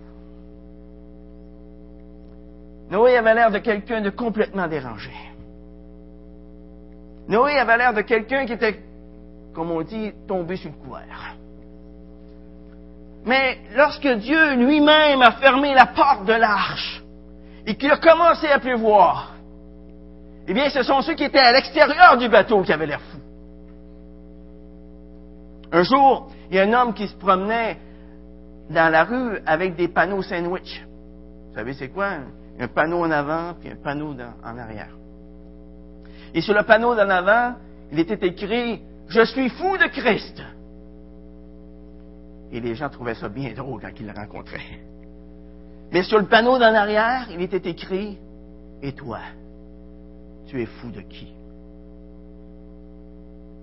Noé 2.91 3.17
avait 3.17 3.35
l'air 3.35 3.51
de 3.51 3.59
quelqu'un 3.61 4.03
de 4.03 4.11
complètement 4.11 4.69
dérangé. 4.69 5.15
Noé 7.27 7.53
avait 7.59 7.79
l'air 7.79 7.95
de 7.95 8.03
quelqu'un 8.03 8.45
qui 8.45 8.53
était, 8.53 8.83
comme 9.55 9.71
on 9.71 9.81
dit, 9.81 10.13
tombé 10.29 10.57
sur 10.57 10.71
le 10.71 10.77
couvert. 10.77 11.39
Mais 13.25 13.59
lorsque 13.75 14.09
Dieu 14.09 14.55
lui-même 14.57 15.23
a 15.23 15.33
fermé 15.33 15.75
la 15.75 15.87
porte 15.87 16.25
de 16.25 16.33
l'arche 16.33 17.03
et 17.67 17.77
qu'il 17.77 17.91
a 17.91 17.99
commencé 17.99 18.49
à 18.49 18.59
pleuvoir, 18.59 19.35
eh 20.49 20.55
bien, 20.55 20.69
ce 20.71 20.83
sont 20.83 21.03
ceux 21.03 21.15
qui 21.15 21.25
étaient 21.25 21.39
à 21.39 21.53
l'extérieur 21.53 22.17
du 22.17 22.29
bateau 22.29 22.63
qui 22.63 22.73
avaient 22.73 22.87
l'air 22.87 23.01
fous. 23.01 23.19
Un 25.71 25.83
jour, 25.85 26.31
il 26.51 26.57
y 26.57 26.61
a 26.61 26.65
un 26.65 26.73
homme 26.73 26.95
qui 26.95 27.07
se 27.07 27.15
promenait 27.15 27.79
dans 28.69 28.91
la 28.91 29.05
rue 29.05 29.39
avec 29.47 29.77
des 29.77 29.89
panneaux 29.89 30.23
sandwich. 30.23 30.85
Vous 31.49 31.55
savez, 31.55 31.75
c'est 31.75 31.89
quoi? 31.89 32.09
Un 32.59 32.69
panneau 32.69 33.05
en 33.05 33.11
avant 33.11 33.55
puis 33.59 33.71
un 33.71 33.77
panneau 33.77 34.15
en 34.45 34.59
arrière. 34.59 34.91
Et 36.35 36.41
sur 36.41 36.55
le 36.55 36.63
panneau 36.65 36.95
d'en 36.95 37.09
avant, 37.09 37.55
il 37.91 38.01
était 38.01 38.27
écrit 38.27 38.83
Je 39.09 39.25
suis 39.25 39.49
fou 39.51 39.77
de 39.77 39.87
Christ. 39.87 40.43
Et 42.53 42.61
les 42.61 42.75
gens 42.75 42.91
trouvaient 42.91 43.15
ça 43.15 43.29
bien 43.29 43.53
drôle 43.55 43.81
quand 43.81 43.99
ils 43.99 44.07
le 44.07 44.13
rencontraient. 44.13 44.81
Mais 45.91 46.03
sur 46.03 46.19
le 46.19 46.27
panneau 46.27 46.59
d'en 46.59 46.75
arrière, 46.75 47.27
il 47.31 47.41
était 47.41 47.69
écrit 47.69 48.19
Et 48.83 48.93
toi, 48.93 49.21
tu 50.47 50.61
es 50.61 50.67
fou 50.67 50.91
de 50.91 51.01
qui 51.01 51.33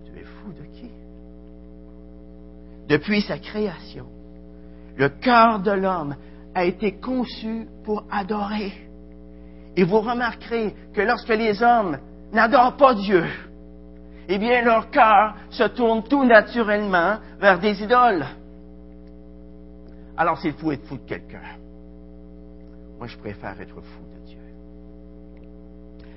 Tu 0.05 0.19
es 0.19 0.23
fou 0.23 0.51
de 0.51 0.63
qui? 0.75 0.89
Depuis 2.87 3.21
sa 3.21 3.37
création, 3.37 4.07
le 4.97 5.09
cœur 5.09 5.59
de 5.59 5.71
l'homme 5.71 6.15
a 6.55 6.65
été 6.65 6.93
conçu 6.93 7.67
pour 7.83 8.03
adorer. 8.11 8.73
Et 9.75 9.83
vous 9.83 10.01
remarquerez 10.01 10.75
que 10.93 11.01
lorsque 11.01 11.29
les 11.29 11.61
hommes 11.61 11.99
n'adorent 12.33 12.77
pas 12.77 12.95
Dieu, 12.95 13.23
eh 14.27 14.37
bien 14.37 14.63
leur 14.63 14.89
cœur 14.89 15.35
se 15.51 15.63
tourne 15.63 16.03
tout 16.03 16.23
naturellement 16.23 17.17
vers 17.39 17.59
des 17.59 17.81
idoles. 17.83 18.25
Alors 20.19 20.37
c'est 20.37 20.51
fou 20.51 20.73
être 20.73 20.85
fou 20.85 20.97
de 20.97 21.07
quelqu'un. 21.07 21.39
Moi, 22.97 23.07
je 23.07 23.17
préfère 23.17 23.59
être 23.61 23.79
fou 23.79 24.03
de 24.13 24.25
Dieu. 24.27 24.37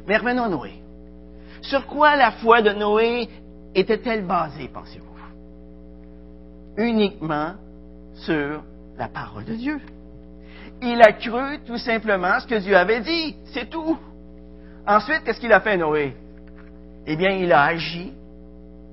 Mais 0.09 0.17
revenons 0.17 0.43
à 0.43 0.49
Noé. 0.49 0.83
Sur 1.61 1.87
quoi 1.87 2.17
la 2.17 2.33
foi 2.33 2.61
de 2.63 2.71
Noé 2.71 3.29
était-elle 3.77 4.27
basée, 4.27 4.67
pensez-vous? 4.67 5.07
Uniquement 6.77 7.55
sur 8.15 8.65
la 8.99 9.07
parole 9.07 9.45
de 9.45 9.55
Dieu. 9.55 9.81
Il 10.83 11.01
a 11.01 11.13
cru 11.13 11.61
tout 11.65 11.79
simplement 11.79 12.41
ce 12.41 12.47
que 12.49 12.57
Dieu 12.57 12.77
avait 12.77 13.03
dit. 13.03 13.37
C'est 13.55 13.71
tout. 13.71 13.97
Ensuite, 14.85 15.23
qu'est-ce 15.23 15.39
qu'il 15.39 15.53
a 15.53 15.61
fait, 15.61 15.77
Noé? 15.77 16.17
Eh 17.07 17.15
bien, 17.15 17.31
il 17.31 17.53
a 17.53 17.63
agi 17.63 18.13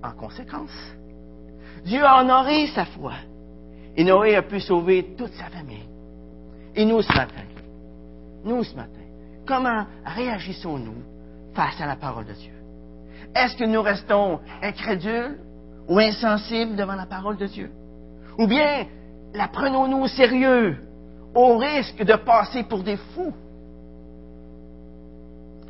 en 0.04 0.12
conséquence. 0.12 0.94
Dieu 1.84 2.04
a 2.04 2.22
honoré 2.22 2.68
sa 2.68 2.86
foi. 2.86 3.14
Et 3.96 4.04
Noé 4.04 4.36
a 4.36 4.42
pu 4.42 4.60
sauver 4.60 5.16
toute 5.18 5.34
sa 5.34 5.46
famille. 5.46 5.88
Et 6.76 6.86
nous, 6.86 7.02
ce 7.02 7.14
matin, 7.14 7.44
nous, 8.44 8.64
ce 8.64 8.76
matin, 8.76 9.02
comment 9.46 9.86
réagissons-nous 10.06 11.04
face 11.54 11.80
à 11.82 11.86
la 11.86 11.96
parole 11.96 12.26
de 12.26 12.34
Dieu? 12.34 12.54
Est-ce 13.36 13.58
que 13.58 13.66
nous 13.66 13.82
restons 13.82 14.40
incrédules 14.62 15.40
ou 15.88 16.00
insensibles 16.00 16.76
devant 16.76 16.96
la 16.96 17.06
parole 17.06 17.38
de 17.38 17.48
Dieu? 17.48 17.72
Ou 18.38 18.48
bien 18.48 18.86
la 19.34 19.48
prenons-nous 19.48 20.04
au 20.04 20.08
sérieux 20.08 20.78
au 21.36 21.58
risque 21.58 22.04
de 22.04 22.16
passer 22.16 22.64
pour 22.64 22.84
des 22.84 22.98
fous? 22.98 23.34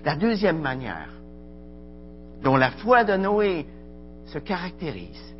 La 0.05 0.15
deuxième 0.15 0.59
manière 0.59 1.09
dont 2.43 2.55
la 2.55 2.71
foi 2.71 3.03
de 3.03 3.17
Noé 3.17 3.65
se 4.27 4.39
caractérise, 4.39 5.35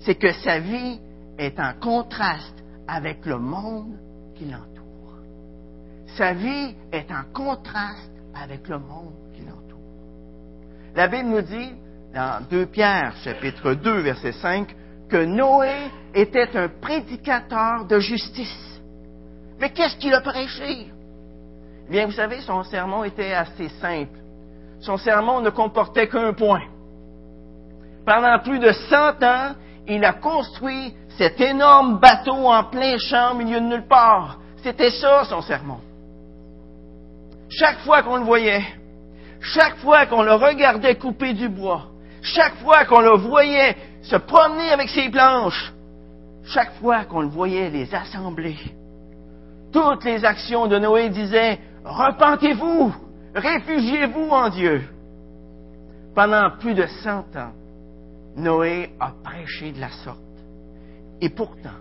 c'est 0.00 0.14
que 0.14 0.32
sa 0.32 0.60
vie 0.60 1.00
est 1.38 1.58
en 1.58 1.72
contraste 1.80 2.62
avec 2.86 3.24
le 3.26 3.38
monde 3.38 3.98
qui 4.34 4.44
l'entoure. 4.44 5.18
Sa 6.16 6.32
vie 6.32 6.74
est 6.92 7.10
en 7.10 7.24
contraste 7.32 8.12
avec 8.34 8.68
le 8.68 8.78
monde 8.78 9.14
qui 9.34 9.42
l'entoure. 9.42 9.78
La 10.94 11.08
Bible 11.08 11.28
nous 11.28 11.42
dit, 11.42 11.72
dans 12.14 12.44
2 12.48 12.66
Pierre, 12.66 13.14
chapitre 13.24 13.74
2, 13.74 14.00
verset 14.00 14.32
5, 14.32 14.74
que 15.08 15.24
Noé 15.24 15.90
était 16.14 16.56
un 16.56 16.68
prédicateur 16.68 17.86
de 17.86 17.98
justice. 17.98 18.80
Mais 19.58 19.70
qu'est-ce 19.70 19.96
qu'il 19.96 20.14
a 20.14 20.20
prêché? 20.20 20.90
Eh 21.88 21.90
bien, 21.90 22.06
vous 22.06 22.12
savez, 22.12 22.40
son 22.40 22.62
sermon 22.64 23.04
était 23.04 23.32
assez 23.32 23.68
simple. 23.80 24.18
Son 24.80 24.96
sermon 24.96 25.40
ne 25.40 25.50
comportait 25.50 26.08
qu'un 26.08 26.32
point. 26.32 26.62
Pendant 28.06 28.38
plus 28.40 28.58
de 28.58 28.72
cent 28.72 29.22
ans, 29.22 29.54
il 29.86 30.04
a 30.04 30.14
construit 30.14 30.94
cet 31.18 31.40
énorme 31.40 31.98
bateau 31.98 32.50
en 32.50 32.64
plein 32.64 32.98
champ 32.98 33.32
au 33.32 33.34
milieu 33.36 33.60
de 33.60 33.66
nulle 33.66 33.86
part. 33.86 34.38
C'était 34.62 34.90
ça, 34.90 35.24
son 35.24 35.42
sermon. 35.42 35.78
Chaque 37.48 37.78
fois 37.80 38.02
qu'on 38.02 38.16
le 38.16 38.24
voyait, 38.24 38.64
chaque 39.40 39.76
fois 39.76 40.06
qu'on 40.06 40.22
le 40.22 40.34
regardait 40.34 40.96
couper 40.96 41.34
du 41.34 41.48
bois, 41.48 41.86
chaque 42.22 42.56
fois 42.56 42.84
qu'on 42.84 43.00
le 43.00 43.16
voyait 43.16 43.76
se 44.02 44.16
promener 44.16 44.70
avec 44.70 44.88
ses 44.88 45.08
planches. 45.10 45.72
Chaque 46.46 46.74
fois 46.74 47.04
qu'on 47.04 47.22
le 47.22 47.28
voyait 47.28 47.70
les 47.70 47.94
assembler, 47.94 48.58
toutes 49.72 50.04
les 50.04 50.24
actions 50.24 50.66
de 50.66 50.78
Noé 50.78 51.08
disaient, 51.08 51.58
repentez-vous, 51.84 52.94
réfugiez-vous 53.34 54.28
en 54.28 54.50
Dieu. 54.50 54.82
Pendant 56.14 56.50
plus 56.58 56.74
de 56.74 56.86
cent 57.02 57.24
ans, 57.34 57.52
Noé 58.36 58.90
a 59.00 59.12
prêché 59.24 59.72
de 59.72 59.80
la 59.80 59.90
sorte. 59.90 60.23
Et 61.20 61.28
pourtant, 61.28 61.80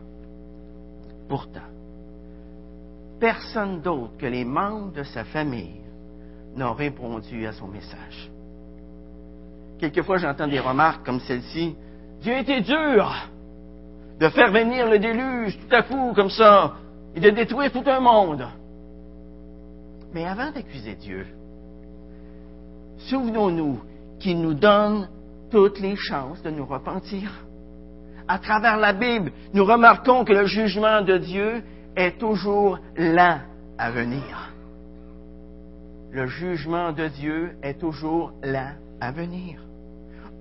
pourtant, 1.27 1.69
personne 3.19 3.81
d'autre 3.81 4.17
que 4.17 4.25
les 4.25 4.45
membres 4.45 4.93
de 4.93 5.03
sa 5.03 5.23
famille 5.23 5.81
n'ont 6.55 6.73
répondu 6.73 7.45
à 7.45 7.53
son 7.53 7.67
message. 7.67 8.31
Quelquefois, 9.79 10.17
j'entends 10.17 10.47
des 10.47 10.59
remarques 10.59 11.05
comme 11.05 11.19
celle-ci. 11.19 11.75
Dieu 12.21 12.37
était 12.37 12.61
dur 12.61 13.11
de 14.19 14.29
faire 14.29 14.51
venir 14.51 14.89
le 14.89 14.99
déluge 14.99 15.59
tout 15.59 15.75
à 15.75 15.81
coup, 15.83 16.13
comme 16.13 16.29
ça, 16.29 16.75
et 17.15 17.19
de 17.19 17.29
détruire 17.29 17.71
tout 17.71 17.83
un 17.85 17.99
monde. 17.99 18.47
Mais 20.13 20.25
avant 20.25 20.51
d'accuser 20.51 20.95
Dieu, 20.95 21.25
souvenons-nous 23.09 23.79
qu'il 24.19 24.39
nous 24.39 24.53
donne 24.53 25.09
toutes 25.49 25.79
les 25.79 25.95
chances 25.95 26.41
de 26.43 26.49
nous 26.49 26.65
repentir. 26.65 27.31
À 28.27 28.39
travers 28.39 28.77
la 28.77 28.93
Bible, 28.93 29.31
nous 29.53 29.65
remarquons 29.65 30.23
que 30.23 30.33
le 30.33 30.45
jugement 30.45 31.01
de 31.01 31.17
Dieu 31.17 31.63
est 31.95 32.17
toujours 32.17 32.79
lent 32.95 33.39
à 33.77 33.91
venir. 33.91 34.53
Le 36.11 36.27
jugement 36.27 36.91
de 36.91 37.07
Dieu 37.07 37.55
est 37.61 37.79
toujours 37.79 38.33
lent 38.43 38.73
à 39.01 39.11
venir. 39.11 39.59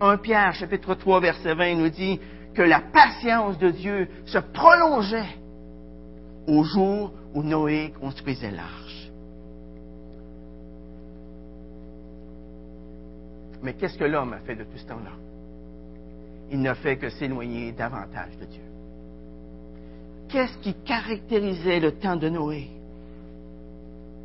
1 0.01 0.17
Pierre 0.19 0.55
chapitre 0.55 0.95
3 0.95 1.21
verset 1.21 1.55
20 1.55 1.75
nous 1.77 1.89
dit 1.89 2.21
que 2.55 2.63
la 2.63 2.81
patience 2.81 3.59
de 3.59 3.71
Dieu 3.71 4.09
se 4.27 4.39
prolongeait 4.39 5.39
au 6.47 6.63
jour 6.65 7.13
où 7.35 7.43
Noé 7.43 7.93
construisait 8.01 8.51
l'arche. 8.51 9.11
Mais 13.63 13.75
qu'est-ce 13.75 13.97
que 13.97 14.05
l'homme 14.05 14.33
a 14.33 14.39
fait 14.39 14.57
de 14.57 14.65
tout 14.65 14.77
ce 14.77 14.87
temps-là? 14.87 15.32
Il 16.53 16.61
n'a 16.61 16.75
fait 16.75 16.99
que 16.99 17.09
s'éloigner 17.09 17.73
davantage 17.73 18.37
de 18.37 18.45
Dieu. 18.45 18.63
Qu'est-ce 20.29 20.59
qui 20.59 20.75
caractérisait 20.85 21.81
le 21.81 21.93
temps 21.93 22.17
de 22.17 22.29
Noé? 22.29 22.69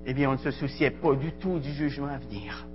Eh 0.05 0.13
bien, 0.13 0.29
on 0.29 0.33
ne 0.33 0.37
se 0.37 0.51
souciait 0.51 0.91
pas 0.91 1.15
du 1.15 1.31
tout 1.33 1.57
du 1.57 1.71
jugement 1.71 2.07
à 2.07 2.17
venir. 2.17 2.65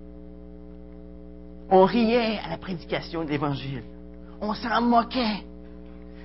On 1.70 1.84
riait 1.84 2.38
à 2.42 2.48
la 2.48 2.56
prédication 2.56 3.24
de 3.24 3.30
l'Évangile. 3.30 3.82
On 4.40 4.54
s'en 4.54 4.80
moquait. 4.80 5.44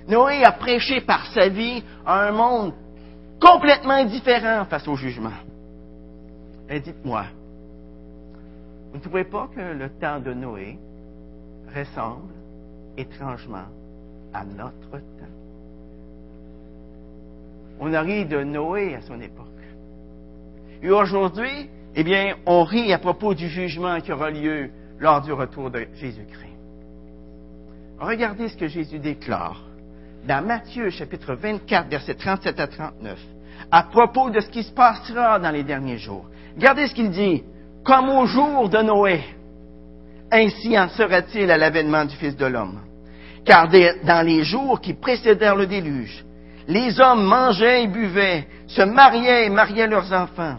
Noé 0.08 0.42
a 0.42 0.52
prêché 0.52 1.02
par 1.02 1.26
sa 1.32 1.48
vie 1.48 1.82
à 2.06 2.28
un 2.28 2.32
monde 2.32 2.72
complètement 3.40 4.04
différent 4.06 4.64
face 4.64 4.88
au 4.88 4.96
jugement. 4.96 5.38
Et 6.70 6.80
dites-moi, 6.80 7.26
vous 8.90 8.96
ne 8.96 9.02
trouvez 9.02 9.24
pas 9.24 9.48
que 9.54 9.60
le 9.60 9.90
temps 9.98 10.18
de 10.18 10.32
Noé 10.32 10.78
ressemble 11.74 12.32
étrangement 12.98 13.66
à 14.34 14.44
notre 14.44 14.90
temps? 14.90 15.34
On 17.80 17.92
a 17.94 18.02
ri 18.02 18.26
de 18.26 18.42
Noé 18.42 18.94
à 18.94 19.00
son 19.02 19.20
époque. 19.20 19.46
Et 20.82 20.90
aujourd'hui, 20.90 21.70
eh 21.94 22.04
bien, 22.04 22.36
on 22.46 22.64
rit 22.64 22.92
à 22.92 22.98
propos 22.98 23.34
du 23.34 23.48
jugement 23.48 24.00
qui 24.00 24.12
aura 24.12 24.30
lieu 24.30 24.70
lors 24.98 25.22
du 25.22 25.32
retour 25.32 25.70
de 25.70 25.86
Jésus-Christ. 25.94 26.48
Regardez 27.98 28.48
ce 28.48 28.56
que 28.56 28.68
Jésus 28.68 28.98
déclare 28.98 29.62
dans 30.26 30.44
Matthieu 30.44 30.90
chapitre 30.90 31.34
24, 31.34 31.88
versets 31.88 32.14
37 32.14 32.60
à 32.60 32.66
39, 32.66 33.18
à 33.70 33.82
propos 33.84 34.30
de 34.30 34.40
ce 34.40 34.48
qui 34.50 34.62
se 34.62 34.72
passera 34.72 35.38
dans 35.38 35.50
les 35.50 35.64
derniers 35.64 35.98
jours. 35.98 36.26
Regardez 36.56 36.86
ce 36.86 36.94
qu'il 36.94 37.10
dit. 37.10 37.42
Comme 37.84 38.10
au 38.10 38.26
jour 38.26 38.68
de 38.68 38.78
Noé, 38.78 39.22
ainsi 40.30 40.78
en 40.78 40.88
sera-t-il 40.88 41.50
à 41.50 41.56
l'avènement 41.56 42.04
du 42.04 42.14
Fils 42.16 42.36
de 42.36 42.44
l'homme. 42.44 42.80
Car 43.44 43.68
dans 43.68 44.26
les 44.26 44.44
jours 44.44 44.80
qui 44.80 44.94
précédèrent 44.94 45.56
le 45.56 45.66
déluge, 45.66 46.24
les 46.66 47.00
hommes 47.00 47.24
mangeaient 47.24 47.84
et 47.84 47.86
buvaient, 47.86 48.46
se 48.66 48.82
mariaient 48.82 49.46
et 49.46 49.50
mariaient 49.50 49.86
leurs 49.86 50.12
enfants, 50.12 50.56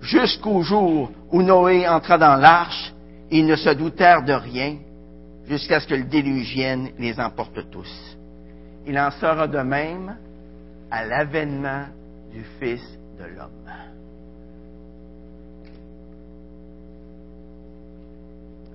jusqu'au 0.00 0.62
jour 0.62 1.10
où 1.32 1.42
Noé 1.42 1.88
entra 1.88 2.16
dans 2.16 2.36
l'arche, 2.36 2.92
ils 3.30 3.44
ne 3.44 3.56
se 3.56 3.70
doutèrent 3.70 4.22
de 4.22 4.32
rien, 4.32 4.76
jusqu'à 5.48 5.80
ce 5.80 5.86
que 5.86 5.94
le 5.94 6.04
déluge 6.04 6.52
vienne 6.52 6.90
les 6.98 7.18
emporte 7.18 7.70
tous. 7.70 8.16
Il 8.86 8.98
en 8.98 9.10
sera 9.10 9.48
de 9.48 9.58
même 9.58 10.16
à 10.90 11.04
l'avènement 11.04 11.86
du 12.32 12.44
Fils 12.60 12.82
de 13.18 13.24
l'homme. 13.24 13.50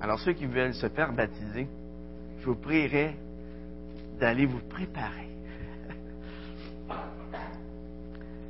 Alors 0.02 0.20
ceux 0.20 0.34
qui 0.34 0.46
veulent 0.46 0.74
se 0.74 0.90
faire 0.90 1.14
baptiser, 1.14 1.66
je 2.42 2.46
vous 2.46 2.56
prierai 2.56 3.16
d'aller 4.20 4.46
vous 4.46 4.62
préparer. 4.70 5.30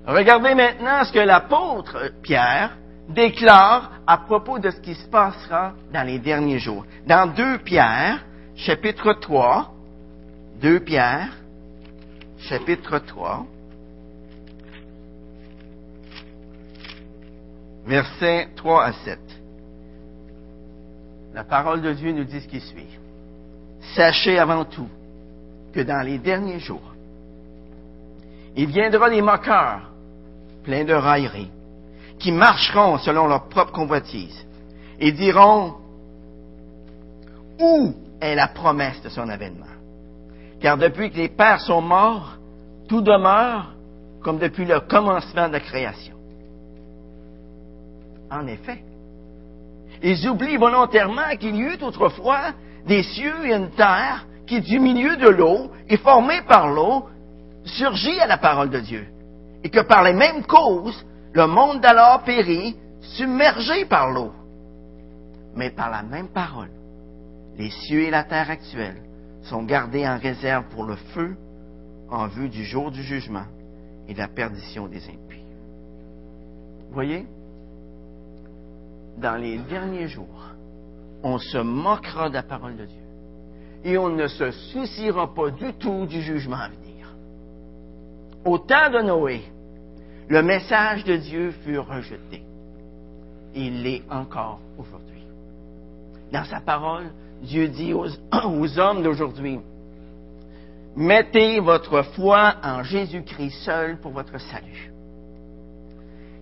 Regardez 0.06 0.54
maintenant 0.54 1.04
ce 1.06 1.14
que 1.14 1.20
l'apôtre 1.20 2.12
Pierre 2.22 2.78
déclare 3.10 3.92
à 4.06 4.18
propos 4.18 4.60
de 4.60 4.70
ce 4.70 4.80
qui 4.82 4.96
se 4.96 5.08
passera 5.08 5.74
dans 5.94 6.06
les 6.06 6.20
derniers 6.20 6.60
jours. 6.60 6.86
Dans 7.08 7.34
2 7.34 7.60
Pierre, 7.60 8.26
chapitre 8.56 9.14
3, 9.14 9.74
2 10.62 10.80
Pierre, 10.82 11.30
chapitre 12.40 13.00
3, 13.00 13.46
versets 17.86 18.50
3 18.56 18.84
à 18.84 18.94
7. 18.94 19.20
La 21.34 21.44
parole 21.44 21.82
de 21.82 21.94
Dieu 21.94 22.12
nous 22.12 22.26
dit 22.26 22.42
ce 22.42 22.48
qui 22.48 22.60
suit. 22.60 23.00
Sachez 23.96 24.38
avant 24.38 24.66
tout 24.66 24.90
que 25.74 25.82
dans 25.82 26.06
les 26.06 26.20
derniers 26.20 26.60
jours, 26.60 26.94
il 28.56 28.68
viendra 28.68 29.10
des 29.10 29.22
moqueurs, 29.22 29.90
pleins 30.64 30.86
de 30.86 30.94
railleries, 30.94 31.52
qui 32.20 32.32
marcheront 32.32 32.98
selon 33.00 33.28
leur 33.28 33.50
propre 33.50 33.72
convoitise, 33.72 34.46
et 35.00 35.12
diront, 35.12 35.74
où 37.60 37.94
est 38.22 38.36
la 38.36 38.48
promesse 38.48 39.02
de 39.02 39.10
son 39.10 39.28
avènement? 39.28 39.66
Car 40.62 40.78
depuis 40.78 41.12
que 41.12 41.18
les 41.18 41.30
pères 41.30 41.62
sont 41.62 41.82
morts, 41.82 42.38
tout 42.88 43.02
demeure 43.02 43.74
comme 44.22 44.38
depuis 44.38 44.66
le 44.66 44.80
commencement 44.80 45.48
de 45.48 45.54
la 45.54 45.60
création. 45.60 46.16
En 48.32 48.48
effet, 48.48 48.82
ils 50.02 50.28
oublient 50.28 50.58
volontairement 50.58 51.36
qu'il 51.40 51.56
y 51.56 51.62
eut 51.62 51.84
autrefois 51.84 52.54
des 52.88 53.04
cieux 53.04 53.46
et 53.46 53.54
une 53.54 53.72
terre 53.72 54.26
qui, 54.54 54.62
du 54.62 54.80
milieu 54.80 55.18
de 55.18 55.30
l'eau 55.30 55.72
et 55.90 55.98
formée 55.98 56.42
par 56.48 56.68
l'eau, 56.68 57.08
surgit 57.66 58.20
à 58.20 58.28
la 58.28 58.38
parole 58.38 58.70
de 58.70 58.80
Dieu. 58.80 59.08
Et 59.64 59.70
que 59.70 59.82
par 59.82 60.04
les 60.04 60.14
mêmes 60.14 60.44
causes, 60.46 61.06
le 61.34 61.48
monde 61.48 61.82
d'alors 61.82 62.24
périt, 62.24 62.76
submergé 63.02 63.86
par 63.86 64.12
l'eau. 64.12 64.32
Mais 65.56 65.70
par 65.70 65.90
la 65.90 66.04
même 66.04 66.30
parole, 66.30 66.72
les 67.58 67.70
cieux 67.70 68.04
et 68.04 68.10
la 68.10 68.24
terre 68.24 68.50
actuelle 68.50 69.02
sont 69.44 69.64
gardés 69.64 70.08
en 70.08 70.18
réserve 70.18 70.66
pour 70.70 70.84
le 70.84 70.96
feu 70.96 71.36
en 72.10 72.28
vue 72.28 72.50
du 72.50 72.64
jour 72.64 72.92
du 72.92 73.04
jugement 73.04 73.46
et 74.08 74.14
de 74.14 74.20
la 74.20 74.28
perdition 74.28 74.88
des 74.88 75.04
impies. 75.08 75.44
Voyez, 76.92 77.26
dans 79.18 79.36
les 79.36 79.58
derniers 79.58 80.08
jours, 80.08 80.52
on 81.24 81.38
se 81.38 81.58
moquera 81.58 82.30
de 82.30 82.36
la 82.36 82.44
parole 82.44 82.76
de 82.76 82.86
Dieu 82.86 83.03
et 83.84 83.98
on 83.98 84.10
ne 84.10 84.28
se 84.28 84.52
souciera 84.52 85.34
pas 85.34 85.50
du 85.50 85.74
tout 85.74 86.06
du 86.06 86.22
jugement 86.22 86.58
à 86.58 86.70
venir. 86.70 87.08
Au 88.46 88.58
temps 88.58 88.90
de 88.90 89.02
Noé, 89.02 89.42
le 90.30 90.42
message 90.42 91.04
de 91.04 91.18
Dieu 91.18 91.52
fut 91.64 91.78
rejeté. 91.78 92.44
Il 93.56 93.84
l'est 93.84 94.04
encore 94.10 94.60
aujourd'hui. 94.78 95.24
Dans 96.32 96.46
sa 96.46 96.60
parole, 96.60 97.12
Dieu 97.42 97.68
dit 97.68 97.94
aux, 97.94 98.08
aux 98.46 98.80
hommes 98.80 99.04
d'aujourd'hui, 99.04 99.60
mettez 100.96 101.60
votre 101.60 102.02
foi 102.16 102.56
en 102.64 102.84
Jésus-Christ 102.84 103.64
seul 103.64 103.98
pour 104.00 104.12
votre 104.12 104.40
salut. 104.40 104.92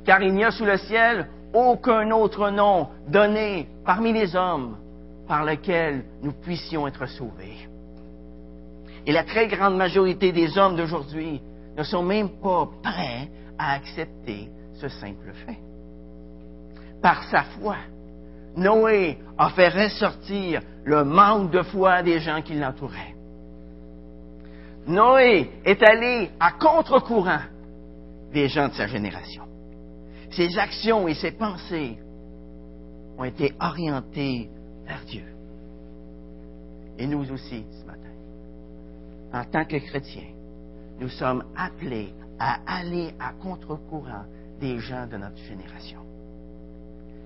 Car 0.06 0.22
il 0.22 0.34
n'y 0.34 0.44
a 0.44 0.52
sous 0.52 0.66
le 0.66 0.78
ciel 0.78 1.28
aucun 1.54 2.12
autre 2.12 2.50
nom 2.50 2.88
donné 3.08 3.68
parmi 3.86 4.14
les 4.14 4.36
hommes 4.36 4.78
par 5.32 5.46
lequel 5.46 6.04
nous 6.22 6.34
puissions 6.34 6.86
être 6.88 7.06
sauvés. 7.06 7.56
Et 9.06 9.14
la 9.14 9.24
très 9.24 9.48
grande 9.48 9.78
majorité 9.78 10.34
des 10.34 10.58
hommes 10.58 10.76
d'aujourd'hui 10.76 11.42
ne 11.78 11.84
sont 11.84 12.04
même 12.04 12.32
pas 12.42 12.68
prêts 12.84 13.30
à 13.58 13.76
accepter 13.76 14.50
ce 14.74 14.90
simple 14.90 15.32
fait. 15.46 15.58
Par 17.02 17.24
sa 17.30 17.44
foi, 17.44 17.78
Noé 18.58 19.20
a 19.38 19.52
fait 19.52 19.70
ressortir 19.70 20.64
le 20.84 21.06
manque 21.06 21.52
de 21.52 21.62
foi 21.62 22.04
des 22.04 22.20
gens 22.20 22.42
qui 22.42 22.56
l'entouraient. 22.56 23.16
Noé 24.86 25.50
est 25.64 25.82
allé 25.82 26.30
à 26.42 26.52
contre-courant 26.52 27.46
des 28.34 28.50
gens 28.50 28.68
de 28.68 28.74
sa 28.74 28.88
génération. 28.88 29.46
Ses 30.32 30.58
actions 30.58 31.08
et 31.08 31.14
ses 31.14 31.32
pensées 31.32 31.98
ont 33.18 33.24
été 33.24 33.54
orientées 33.62 34.50
Dieu. 35.06 35.24
Et 36.98 37.08
nous 37.08 37.32
aussi, 37.32 37.66
ce 37.72 37.86
matin, 37.86 38.00
en 39.34 39.44
tant 39.46 39.66
que 39.66 39.78
chrétiens, 39.78 40.30
nous 41.00 41.10
sommes 41.10 41.44
appelés 41.58 42.14
à 42.40 42.60
aller 42.66 43.14
à 43.20 43.34
contre-courant 43.34 44.26
des 44.60 44.80
gens 44.80 45.08
de 45.08 45.18
notre 45.18 45.38
génération. 45.38 46.00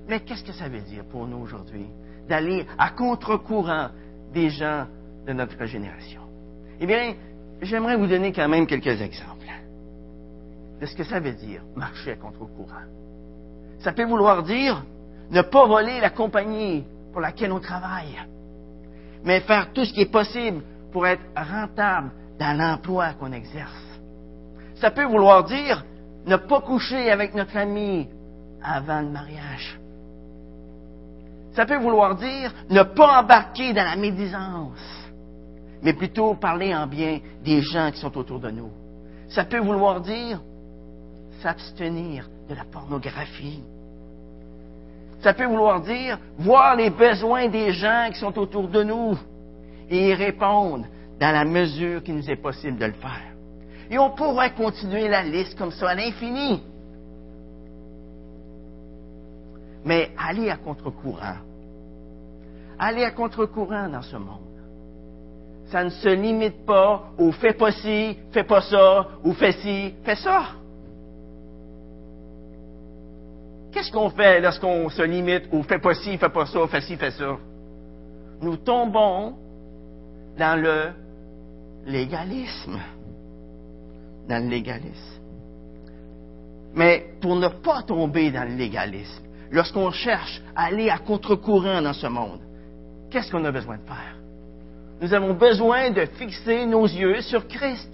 Mais 0.08 0.20
qu'est-ce 0.20 0.44
que 0.44 0.54
ça 0.54 0.70
veut 0.70 0.82
dire 0.82 1.04
pour 1.06 1.28
nous 1.28 1.38
aujourd'hui 1.38 1.88
d'aller 2.30 2.66
à 2.78 2.92
contre-courant 2.92 3.90
des 4.34 4.50
gens 4.50 4.86
de 5.26 5.34
notre 5.34 5.66
génération? 5.66 6.22
Eh 6.80 6.86
bien, 6.86 7.16
j'aimerais 7.62 7.98
vous 7.98 8.08
donner 8.08 8.32
quand 8.32 8.48
même 8.48 8.68
quelques 8.68 9.02
exemples 9.02 9.36
de 10.80 10.86
ce 10.86 10.96
que 10.96 11.04
ça 11.04 11.20
veut 11.20 11.34
dire 11.34 11.62
marcher 11.76 12.12
à 12.12 12.16
contre-courant. 12.16 12.84
Ça 13.80 13.94
peut 13.94 14.06
vouloir 14.06 14.44
dire 14.44 14.84
ne 15.32 15.42
pas 15.42 15.66
voler 15.66 16.00
la 16.00 16.10
compagnie 16.10 16.86
pour 17.16 17.22
laquelle 17.22 17.54
on 17.54 17.62
travaille, 17.62 18.20
mais 19.24 19.40
faire 19.40 19.72
tout 19.72 19.86
ce 19.86 19.94
qui 19.94 20.02
est 20.02 20.12
possible 20.12 20.62
pour 20.92 21.08
être 21.08 21.24
rentable 21.34 22.12
dans 22.38 22.58
l'emploi 22.58 23.14
qu'on 23.14 23.32
exerce. 23.32 24.02
Ça 24.82 24.92
peut 24.92 25.06
vouloir 25.06 25.46
dire 25.46 25.86
ne 26.26 26.36
pas 26.36 26.60
coucher 26.60 27.10
avec 27.10 27.34
notre 27.34 27.56
ami 27.56 28.10
avant 28.62 29.00
le 29.00 29.08
mariage. 29.08 29.80
Ça 31.54 31.66
peut 31.66 31.78
vouloir 31.78 32.18
dire 32.18 32.54
ne 32.70 32.84
pas 32.84 33.22
embarquer 33.22 33.72
dans 33.72 33.86
la 33.86 33.96
médisance, 33.96 35.08
mais 35.82 35.94
plutôt 35.94 36.36
parler 36.36 36.76
en 36.76 36.86
bien 36.86 37.22
des 37.46 37.62
gens 37.62 37.92
qui 37.94 38.02
sont 38.02 38.18
autour 38.18 38.42
de 38.42 38.52
nous. 38.52 38.72
Ça 39.30 39.46
peut 39.46 39.60
vouloir 39.62 40.02
dire 40.02 40.42
s'abstenir 41.42 42.30
de 42.50 42.56
la 42.56 42.66
pornographie. 42.66 43.64
Ça 45.26 45.34
peut 45.34 45.46
vouloir 45.46 45.82
dire 45.82 46.20
voir 46.38 46.76
les 46.76 46.92
besoins 46.92 47.48
des 47.48 47.72
gens 47.72 48.10
qui 48.14 48.20
sont 48.20 48.38
autour 48.38 48.68
de 48.68 48.84
nous 48.84 49.18
et 49.90 50.10
y 50.10 50.14
répondre 50.14 50.86
dans 51.20 51.32
la 51.32 51.44
mesure 51.44 52.04
qu'il 52.04 52.18
nous 52.18 52.30
est 52.30 52.36
possible 52.36 52.78
de 52.78 52.86
le 52.86 52.92
faire. 52.92 53.34
Et 53.90 53.98
on 53.98 54.12
pourrait 54.12 54.54
continuer 54.54 55.08
la 55.08 55.24
liste 55.24 55.58
comme 55.58 55.72
ça 55.72 55.90
à 55.90 55.96
l'infini. 55.96 56.62
Mais 59.84 60.12
aller 60.16 60.52
à 60.52 60.58
contre-courant, 60.58 61.38
aller 62.78 63.04
à 63.04 63.10
contre-courant 63.10 63.90
dans 63.90 64.04
ce 64.04 64.18
monde, 64.18 64.60
ça 65.72 65.84
ne 65.84 65.90
se 65.90 66.10
limite 66.10 66.68
pas 66.68 67.06
au 67.18 67.32
fais 67.32 67.54
pas 67.54 67.72
ci, 67.72 68.16
fais 68.32 68.44
pas 68.44 68.62
ça, 68.62 69.08
ou 69.24 69.34
fais 69.34 69.54
ci, 69.54 69.96
fais 70.04 70.18
ça. 70.18 70.50
Qu'est-ce 73.76 73.92
qu'on 73.92 74.10
fait 74.10 74.40
lorsqu'on 74.40 74.88
se 74.88 75.02
limite 75.02 75.50
au 75.52 75.62
fais 75.62 75.80
pas 75.80 75.94
ci, 75.96 76.18
fais 76.18 76.30
pas 76.30 76.46
ça, 76.46 76.66
fais 76.66 76.80
ci, 76.80 76.96
fais 76.96 77.12
ça? 77.12 77.36
Nous 78.40 78.56
tombons 78.56 79.36
dans 80.38 80.62
le 80.62 80.92
légalisme. 81.86 82.80
Dans 84.30 84.42
le 84.42 84.50
légalisme. 84.50 85.20
Mais 86.74 87.06
pour 87.20 87.36
ne 87.36 87.50
pas 87.50 87.82
tomber 87.82 88.32
dans 88.32 88.48
le 88.48 88.56
légalisme, 88.56 89.26
lorsqu'on 89.52 89.92
cherche 89.92 90.42
à 90.56 90.68
aller 90.68 90.90
à 90.90 91.00
contre-courant 91.00 91.82
dans 91.82 91.92
ce 91.92 92.08
monde, 92.08 92.40
qu'est-ce 93.12 93.30
qu'on 93.30 93.44
a 93.44 93.52
besoin 93.52 93.76
de 93.76 93.84
faire? 93.84 94.16
Nous 95.02 95.14
avons 95.14 95.34
besoin 95.34 95.92
de 95.92 96.06
fixer 96.06 96.66
nos 96.66 96.86
yeux 96.86 97.20
sur 97.24 97.46
Christ. 97.50 97.94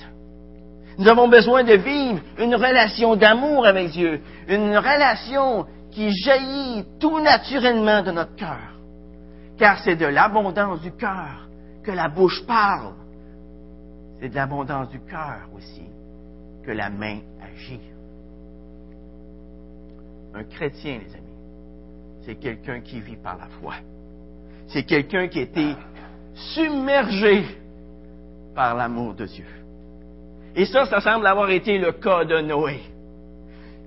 Nous 0.98 1.08
avons 1.08 1.28
besoin 1.28 1.64
de 1.64 1.74
vivre 1.74 2.22
une 2.38 2.56
relation 2.56 3.16
d'amour 3.16 3.66
avec 3.66 3.92
Dieu, 3.92 4.22
une 4.48 4.78
relation 4.78 5.66
qui 5.92 6.12
jaillit 6.12 6.86
tout 7.00 7.20
naturellement 7.20 8.02
de 8.02 8.12
notre 8.12 8.36
cœur. 8.36 8.76
Car 9.58 9.80
c'est 9.80 9.96
de 9.96 10.06
l'abondance 10.06 10.82
du 10.82 10.92
cœur 10.92 11.48
que 11.84 11.92
la 11.92 12.10
bouche 12.10 12.46
parle. 12.46 12.94
C'est 14.20 14.30
de 14.30 14.36
l'abondance 14.36 14.90
du 14.90 15.00
cœur 15.02 15.50
aussi 15.56 15.84
que 16.64 16.72
la 16.72 16.90
main 16.90 17.20
agit. 17.42 17.82
Un 20.34 20.44
chrétien, 20.44 21.00
les 21.06 21.14
amis, 21.16 21.28
c'est 22.26 22.36
quelqu'un 22.36 22.80
qui 22.82 23.02
vit 23.02 23.18
par 23.18 23.38
la 23.38 23.48
foi. 23.60 23.74
C'est 24.68 24.84
quelqu'un 24.84 25.28
qui 25.28 25.40
a 25.40 25.42
été 25.42 25.76
submergé 26.34 27.44
par 28.56 28.76
l'amour 28.76 29.14
de 29.14 29.26
Dieu. 29.26 29.61
Et 30.56 30.66
ça, 30.66 30.86
ça 30.86 31.00
semble 31.00 31.26
avoir 31.26 31.50
été 31.50 31.78
le 31.78 31.94
cas 31.94 32.26
de 32.26 32.42
Noé. 32.42 32.82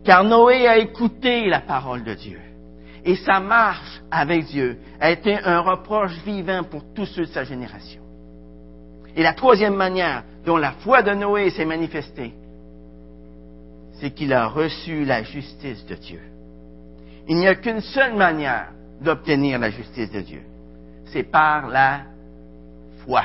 Car 0.04 0.24
Noé 0.24 0.66
a 0.66 0.78
écouté 0.78 1.46
la 1.46 1.60
parole 1.60 2.04
de 2.04 2.14
Dieu. 2.14 2.38
Et 3.04 3.16
sa 3.16 3.40
marche 3.40 4.00
avec 4.10 4.46
Dieu 4.46 4.78
a 5.00 5.10
été 5.10 5.36
un 5.36 5.60
reproche 5.60 6.16
vivant 6.24 6.62
pour 6.64 6.82
tous 6.94 7.06
ceux 7.06 7.26
de 7.26 7.30
sa 7.30 7.44
génération. 7.44 8.00
Et 9.16 9.22
la 9.22 9.34
troisième 9.34 9.74
manière 9.74 10.24
dont 10.44 10.56
la 10.56 10.72
foi 10.72 11.02
de 11.02 11.12
Noé 11.12 11.50
s'est 11.50 11.64
manifestée, 11.64 12.32
c'est 14.00 14.10
qu'il 14.10 14.32
a 14.32 14.46
reçu 14.46 15.04
la 15.04 15.22
justice 15.22 15.84
de 15.86 15.94
Dieu. 15.94 16.20
Il 17.28 17.36
n'y 17.36 17.46
a 17.46 17.54
qu'une 17.54 17.80
seule 17.80 18.16
manière 18.16 18.68
d'obtenir 19.00 19.58
la 19.58 19.70
justice 19.70 20.10
de 20.10 20.20
Dieu. 20.20 20.42
C'est 21.06 21.22
par 21.22 21.68
la 21.68 22.02
foi. 23.04 23.22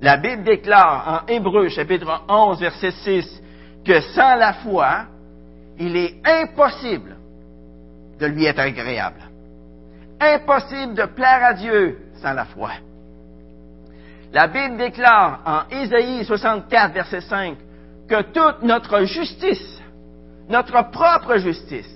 La 0.00 0.18
Bible 0.18 0.44
déclare 0.44 1.24
en 1.24 1.26
Hébreu 1.26 1.68
chapitre 1.68 2.22
11 2.28 2.60
verset 2.60 2.90
6 2.90 3.42
que 3.84 4.00
sans 4.00 4.34
la 4.36 4.52
foi, 4.54 5.06
il 5.78 5.96
est 5.96 6.16
impossible 6.24 7.16
de 8.18 8.26
lui 8.26 8.44
être 8.44 8.58
agréable. 8.58 9.20
Impossible 10.20 10.94
de 10.94 11.04
plaire 11.06 11.44
à 11.44 11.54
Dieu 11.54 11.98
sans 12.20 12.32
la 12.32 12.44
foi. 12.44 12.70
La 14.32 14.48
Bible 14.48 14.76
déclare 14.76 15.40
en 15.46 15.74
Ésaïe 15.74 16.24
64 16.24 16.92
verset 16.92 17.20
5 17.22 17.56
que 18.08 18.22
toute 18.22 18.62
notre 18.62 19.04
justice, 19.04 19.80
notre 20.48 20.90
propre 20.90 21.38
justice, 21.38 21.92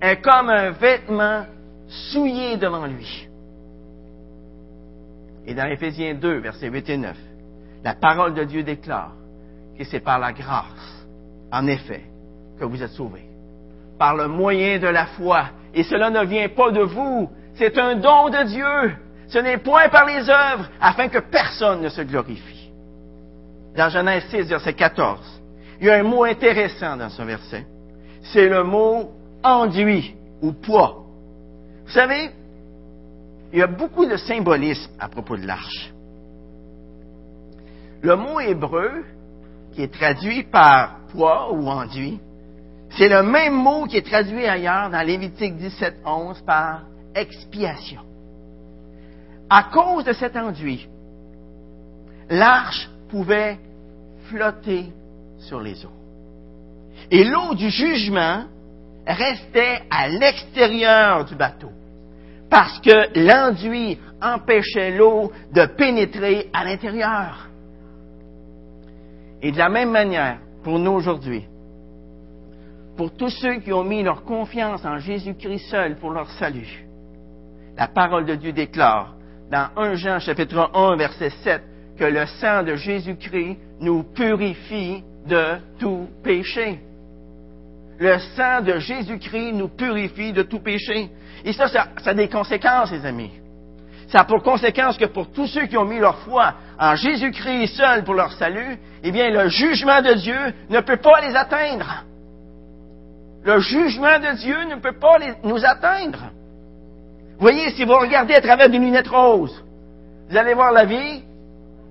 est 0.00 0.20
comme 0.20 0.48
un 0.48 0.70
vêtement 0.70 1.44
souillé 1.88 2.56
devant 2.56 2.86
lui. 2.86 3.28
Et 5.46 5.54
dans 5.54 5.66
Éphésiens 5.66 6.14
2, 6.14 6.38
versets 6.38 6.68
8 6.68 6.90
et 6.90 6.96
9, 6.96 7.16
la 7.84 7.94
parole 7.94 8.34
de 8.34 8.44
Dieu 8.44 8.62
déclare 8.62 9.12
que 9.76 9.84
c'est 9.84 10.00
par 10.00 10.18
la 10.18 10.32
grâce, 10.32 11.06
en 11.50 11.66
effet, 11.66 12.02
que 12.58 12.64
vous 12.64 12.82
êtes 12.82 12.90
sauvés. 12.90 13.28
Par 13.98 14.14
le 14.14 14.28
moyen 14.28 14.78
de 14.78 14.86
la 14.86 15.06
foi. 15.06 15.46
Et 15.74 15.82
cela 15.82 16.10
ne 16.10 16.24
vient 16.24 16.48
pas 16.48 16.70
de 16.70 16.82
vous. 16.82 17.30
C'est 17.54 17.76
un 17.78 17.96
don 17.96 18.28
de 18.28 18.44
Dieu. 18.44 18.96
Ce 19.28 19.38
n'est 19.38 19.58
point 19.58 19.88
par 19.88 20.06
les 20.06 20.28
œuvres, 20.28 20.68
afin 20.80 21.08
que 21.08 21.18
personne 21.18 21.82
ne 21.82 21.88
se 21.88 22.02
glorifie. 22.02 22.70
Dans 23.76 23.88
Genèse 23.88 24.24
6, 24.30 24.48
verset 24.48 24.74
14, 24.74 25.42
il 25.80 25.86
y 25.86 25.90
a 25.90 25.94
un 25.94 26.02
mot 26.02 26.24
intéressant 26.24 26.96
dans 26.96 27.08
ce 27.08 27.22
verset. 27.22 27.66
C'est 28.22 28.48
le 28.48 28.64
mot 28.64 29.10
enduit 29.42 30.14
ou 30.42 30.52
poids. 30.52 31.04
Vous 31.86 31.92
savez, 31.92 32.30
il 33.52 33.58
y 33.58 33.62
a 33.62 33.66
beaucoup 33.66 34.06
de 34.06 34.16
symbolisme 34.16 34.90
à 34.98 35.08
propos 35.08 35.36
de 35.36 35.46
l'arche. 35.46 35.92
Le 38.02 38.16
mot 38.16 38.40
hébreu, 38.40 39.04
qui 39.72 39.82
est 39.82 39.92
traduit 39.92 40.44
par 40.44 41.00
poids 41.12 41.52
ou 41.52 41.68
enduit, 41.68 42.18
c'est 42.96 43.08
le 43.08 43.22
même 43.22 43.54
mot 43.54 43.84
qui 43.84 43.98
est 43.98 44.06
traduit 44.06 44.46
ailleurs 44.46 44.90
dans 44.90 45.02
Lévitique 45.02 45.54
17.11 45.54 46.44
par 46.44 46.82
expiation. 47.14 48.00
À 49.48 49.64
cause 49.64 50.04
de 50.04 50.12
cet 50.12 50.36
enduit, 50.36 50.88
l'arche 52.30 52.88
pouvait 53.10 53.58
flotter 54.28 54.86
sur 55.38 55.60
les 55.60 55.84
eaux. 55.84 56.00
Et 57.10 57.24
l'eau 57.24 57.54
du 57.54 57.68
jugement 57.68 58.44
restait 59.06 59.82
à 59.90 60.08
l'extérieur 60.08 61.24
du 61.24 61.34
bateau, 61.34 61.70
parce 62.48 62.80
que 62.80 63.18
l'enduit 63.18 63.98
empêchait 64.22 64.96
l'eau 64.96 65.32
de 65.52 65.66
pénétrer 65.66 66.48
à 66.52 66.64
l'intérieur. 66.64 67.49
Et 69.42 69.52
de 69.52 69.58
la 69.58 69.68
même 69.68 69.90
manière, 69.90 70.38
pour 70.62 70.78
nous 70.78 70.92
aujourd'hui, 70.92 71.44
pour 72.96 73.14
tous 73.16 73.30
ceux 73.30 73.60
qui 73.60 73.72
ont 73.72 73.84
mis 73.84 74.02
leur 74.02 74.24
confiance 74.24 74.84
en 74.84 74.98
Jésus-Christ 74.98 75.70
seul 75.70 75.96
pour 75.96 76.10
leur 76.10 76.30
salut, 76.32 76.84
la 77.76 77.88
parole 77.88 78.26
de 78.26 78.34
Dieu 78.34 78.52
déclare 78.52 79.14
dans 79.50 79.68
1 79.76 79.94
Jean 79.94 80.18
chapitre 80.18 80.70
1 80.74 80.96
verset 80.96 81.30
7 81.42 81.62
que 81.98 82.04
le 82.04 82.26
sang 82.26 82.62
de 82.62 82.74
Jésus-Christ 82.74 83.58
nous 83.80 84.02
purifie 84.02 85.02
de 85.26 85.56
tout 85.78 86.08
péché. 86.22 86.80
Le 87.98 88.18
sang 88.36 88.62
de 88.62 88.78
Jésus-Christ 88.78 89.52
nous 89.52 89.68
purifie 89.68 90.32
de 90.32 90.42
tout 90.42 90.60
péché. 90.60 91.10
Et 91.44 91.52
ça, 91.52 91.68
ça, 91.68 91.88
a 92.04 92.14
des 92.14 92.28
conséquences, 92.28 92.90
les 92.92 93.04
amis. 93.04 93.32
Ça 94.10 94.20
a 94.20 94.24
pour 94.24 94.42
conséquence 94.42 94.98
que 94.98 95.04
pour 95.04 95.30
tous 95.30 95.46
ceux 95.46 95.66
qui 95.66 95.76
ont 95.76 95.84
mis 95.84 96.00
leur 96.00 96.18
foi 96.20 96.54
en 96.78 96.96
Jésus-Christ 96.96 97.76
seul 97.76 98.02
pour 98.02 98.14
leur 98.14 98.32
salut, 98.32 98.76
eh 99.04 99.12
bien, 99.12 99.30
le 99.30 99.48
jugement 99.48 100.02
de 100.02 100.14
Dieu 100.14 100.38
ne 100.68 100.80
peut 100.80 100.96
pas 100.96 101.20
les 101.20 101.36
atteindre. 101.36 102.04
Le 103.44 103.60
jugement 103.60 104.18
de 104.18 104.36
Dieu 104.36 104.64
ne 104.64 104.76
peut 104.76 104.98
pas 104.98 105.18
nous 105.44 105.64
atteindre. 105.64 106.18
Voyez, 107.38 107.70
si 107.70 107.84
vous 107.84 107.94
regardez 107.94 108.34
à 108.34 108.40
travers 108.40 108.68
des 108.68 108.78
lunettes 108.78 109.08
roses, 109.08 109.64
vous 110.28 110.36
allez 110.36 110.54
voir 110.54 110.72
la 110.72 110.84
vie 110.84 111.22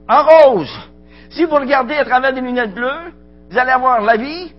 en 0.08 0.24
rose. 0.24 0.90
Si 1.30 1.46
vous 1.46 1.56
regardez 1.56 1.96
à 1.96 2.06
travers 2.06 2.34
des 2.34 2.42
lunettes 2.42 2.74
bleues, 2.74 3.14
vous 3.50 3.58
allez 3.58 3.72
avoir 3.72 4.02
la 4.02 4.18
vie 4.18 4.52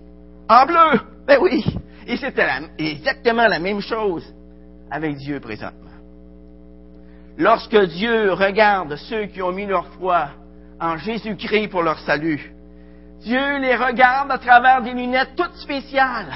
en 0.49 0.65
bleu. 0.65 0.99
Ben 1.27 1.37
oui. 1.39 1.63
Et 2.07 2.17
c'était 2.17 2.47
exactement 2.79 3.47
la 3.47 3.59
même 3.59 3.81
chose 3.81 4.25
avec 4.89 5.15
Dieu 5.17 5.39
présentement. 5.39 5.90
Lorsque 7.37 7.77
Dieu 7.85 8.33
regarde 8.33 8.95
ceux 8.95 9.25
qui 9.25 9.41
ont 9.41 9.51
mis 9.51 9.65
leur 9.65 9.87
foi 9.93 10.29
en 10.79 10.97
Jésus-Christ 10.97 11.69
pour 11.69 11.83
leur 11.83 11.99
salut, 11.99 12.53
Dieu 13.21 13.59
les 13.59 13.75
regarde 13.75 14.31
à 14.31 14.37
travers 14.37 14.81
des 14.81 14.93
lunettes 14.93 15.35
toutes 15.35 15.55
spéciales. 15.55 16.33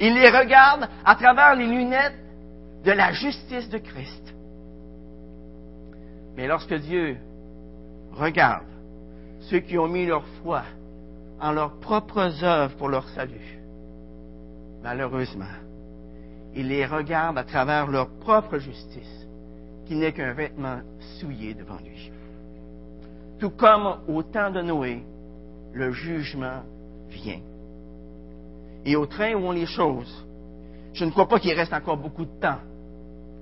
Il 0.00 0.14
les 0.14 0.30
regarde 0.30 0.88
à 1.04 1.14
travers 1.14 1.54
les 1.54 1.66
lunettes 1.66 2.18
de 2.84 2.92
la 2.92 3.12
justice 3.12 3.68
de 3.68 3.78
Christ. 3.78 4.34
Mais 6.36 6.46
lorsque 6.46 6.74
Dieu 6.74 7.18
regarde 8.12 8.66
ceux 9.50 9.60
qui 9.60 9.78
ont 9.78 9.88
mis 9.88 10.06
leur 10.06 10.26
foi 10.42 10.62
en 11.40 11.52
leurs 11.52 11.78
propres 11.80 12.42
œuvres 12.42 12.74
pour 12.76 12.88
leur 12.88 13.06
salut, 13.10 13.58
malheureusement, 14.82 15.44
il 16.54 16.68
les 16.68 16.86
regarde 16.86 17.38
à 17.38 17.44
travers 17.44 17.86
leur 17.86 18.08
propre 18.20 18.58
justice, 18.58 19.21
qui 19.92 19.98
n'est 19.98 20.12
qu'un 20.12 20.32
vêtement 20.32 20.80
souillé 21.20 21.52
devant 21.52 21.76
lui. 21.76 22.10
Tout 23.38 23.50
comme 23.50 23.98
au 24.08 24.22
temps 24.22 24.50
de 24.50 24.62
Noé, 24.62 25.02
le 25.74 25.92
jugement 25.92 26.62
vient. 27.10 27.40
Et 28.86 28.96
au 28.96 29.04
train 29.04 29.34
où 29.34 29.40
on 29.40 29.52
les 29.52 29.66
choses, 29.66 30.26
je 30.94 31.04
ne 31.04 31.10
crois 31.10 31.28
pas 31.28 31.38
qu'il 31.38 31.52
reste 31.52 31.74
encore 31.74 31.98
beaucoup 31.98 32.24
de 32.24 32.40
temps 32.40 32.60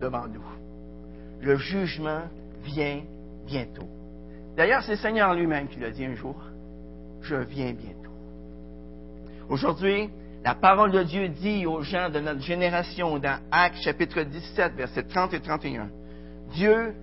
devant 0.01 0.27
nous. 0.27 0.43
Le 1.41 1.57
jugement 1.57 2.23
vient 2.65 3.03
bientôt. 3.47 3.87
D'ailleurs, 4.57 4.83
c'est 4.83 4.93
le 4.93 4.99
Seigneur 4.99 5.33
lui-même 5.35 5.69
qui 5.69 5.79
l'a 5.79 5.93
dit 5.93 6.05
un 6.05 6.17
jour. 6.17 6.35
Je 7.21 7.37
viens 7.37 7.73
bientôt. 7.73 8.11
Aujourd'hui, 9.49 10.11
la 10.45 10.57
parole 10.57 10.91
de 10.91 11.05
Dieu 11.05 11.29
dit 11.29 11.65
aux 11.65 11.83
gens 11.83 12.11
de 12.11 12.19
notre 12.19 12.41
génération 12.41 13.21
dans 13.21 13.39
Actes 13.53 13.83
chapitre 13.83 14.23
17, 14.23 14.75
versets 14.75 15.05
30 15.05 15.33
et 15.35 15.41
31, 15.41 15.91
Dieu, 16.53 16.95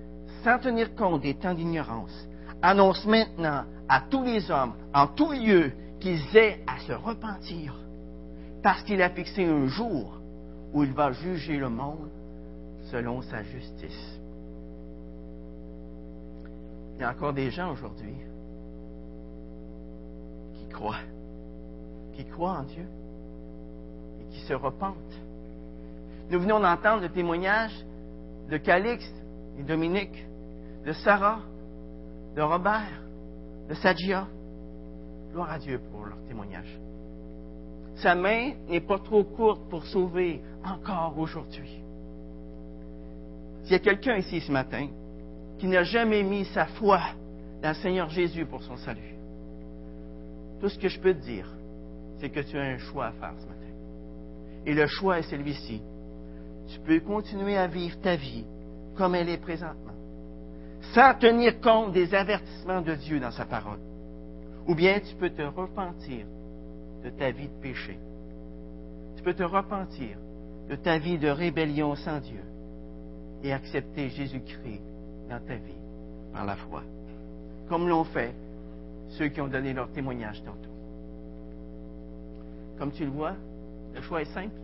sans 0.43 0.59
tenir 0.59 0.95
compte 0.95 1.21
des 1.21 1.35
temps 1.35 1.53
d'ignorance, 1.53 2.27
annonce 2.61 3.05
maintenant 3.05 3.63
à 3.89 4.01
tous 4.01 4.23
les 4.23 4.49
hommes, 4.51 4.73
en 4.93 5.07
tout 5.07 5.31
lieu, 5.31 5.71
qu'ils 5.99 6.35
aient 6.37 6.59
à 6.67 6.79
se 6.79 6.93
repentir, 6.93 7.75
parce 8.61 8.83
qu'il 8.83 9.01
a 9.01 9.09
fixé 9.09 9.45
un 9.45 9.67
jour 9.67 10.19
où 10.73 10.83
il 10.83 10.93
va 10.93 11.11
juger 11.11 11.57
le 11.57 11.69
monde 11.69 12.09
selon 12.91 13.21
sa 13.21 13.43
justice. 13.43 14.19
Il 16.95 17.01
y 17.01 17.03
a 17.03 17.11
encore 17.11 17.33
des 17.33 17.51
gens 17.51 17.71
aujourd'hui 17.71 18.15
qui 20.55 20.69
croient, 20.69 20.95
qui 22.15 22.25
croient 22.25 22.59
en 22.59 22.63
Dieu 22.63 22.85
et 24.21 24.33
qui 24.33 24.41
se 24.41 24.53
repentent. 24.53 24.95
Nous 26.29 26.39
venons 26.39 26.59
d'entendre 26.59 27.03
le 27.03 27.09
témoignage 27.09 27.73
de 28.49 28.57
Calixte 28.57 29.15
et 29.57 29.63
Dominique, 29.63 30.25
de 30.85 30.93
Sarah, 30.93 31.39
de 32.35 32.41
Robert, 32.41 33.01
de 33.69 33.73
Sadia. 33.73 34.27
Gloire 35.31 35.51
à 35.51 35.59
Dieu 35.59 35.79
pour 35.91 36.05
leur 36.05 36.17
témoignage. 36.27 36.79
Sa 37.97 38.15
main 38.15 38.53
n'est 38.69 38.81
pas 38.81 38.99
trop 38.99 39.23
courte 39.23 39.69
pour 39.69 39.83
sauver 39.85 40.41
encore 40.63 41.17
aujourd'hui. 41.17 41.81
S'il 43.63 43.73
y 43.73 43.75
a 43.75 43.79
quelqu'un 43.79 44.17
ici 44.17 44.39
ce 44.39 44.51
matin 44.51 44.87
qui 45.57 45.67
n'a 45.67 45.83
jamais 45.83 46.23
mis 46.23 46.45
sa 46.45 46.67
foi 46.67 47.01
dans 47.61 47.69
le 47.69 47.75
Seigneur 47.75 48.09
Jésus 48.09 48.45
pour 48.45 48.63
son 48.63 48.77
salut, 48.77 49.15
tout 50.61 50.69
ce 50.69 50.79
que 50.79 50.87
je 50.87 50.99
peux 50.99 51.13
te 51.13 51.25
dire, 51.25 51.49
c'est 52.19 52.29
que 52.29 52.39
tu 52.39 52.57
as 52.57 52.63
un 52.63 52.77
choix 52.77 53.07
à 53.07 53.11
faire 53.11 53.33
ce 53.37 53.45
matin. 53.45 53.57
Et 54.65 54.73
le 54.73 54.87
choix 54.87 55.19
est 55.19 55.29
celui-ci. 55.29 55.81
Tu 56.67 56.79
peux 56.79 56.99
continuer 56.99 57.57
à 57.57 57.67
vivre 57.67 57.99
ta 58.01 58.15
vie 58.15 58.45
comme 58.97 59.15
elle 59.15 59.29
est 59.29 59.37
présentement, 59.37 59.93
sans 60.93 61.13
tenir 61.13 61.61
compte 61.61 61.93
des 61.93 62.13
avertissements 62.13 62.81
de 62.81 62.95
Dieu 62.95 63.19
dans 63.19 63.31
sa 63.31 63.45
parole. 63.45 63.79
Ou 64.67 64.75
bien 64.75 64.99
tu 64.99 65.15
peux 65.15 65.29
te 65.29 65.43
repentir 65.43 66.25
de 67.03 67.09
ta 67.11 67.31
vie 67.31 67.47
de 67.47 67.61
péché. 67.61 67.97
Tu 69.15 69.23
peux 69.23 69.33
te 69.33 69.43
repentir 69.43 70.17
de 70.69 70.75
ta 70.75 70.97
vie 70.97 71.17
de 71.17 71.29
rébellion 71.29 71.95
sans 71.95 72.19
Dieu 72.19 72.41
et 73.43 73.53
accepter 73.53 74.09
Jésus-Christ 74.09 74.81
dans 75.29 75.39
ta 75.39 75.55
vie 75.55 75.77
par 76.33 76.45
la 76.45 76.55
foi, 76.55 76.83
comme 77.69 77.87
l'ont 77.87 78.03
fait 78.03 78.33
ceux 79.09 79.29
qui 79.29 79.39
ont 79.39 79.47
donné 79.47 79.73
leur 79.73 79.89
témoignage 79.91 80.43
tantôt. 80.43 80.57
Comme 82.77 82.91
tu 82.91 83.05
le 83.05 83.11
vois, 83.11 83.35
le 83.95 84.01
choix 84.01 84.21
est 84.21 84.33
simple, 84.33 84.59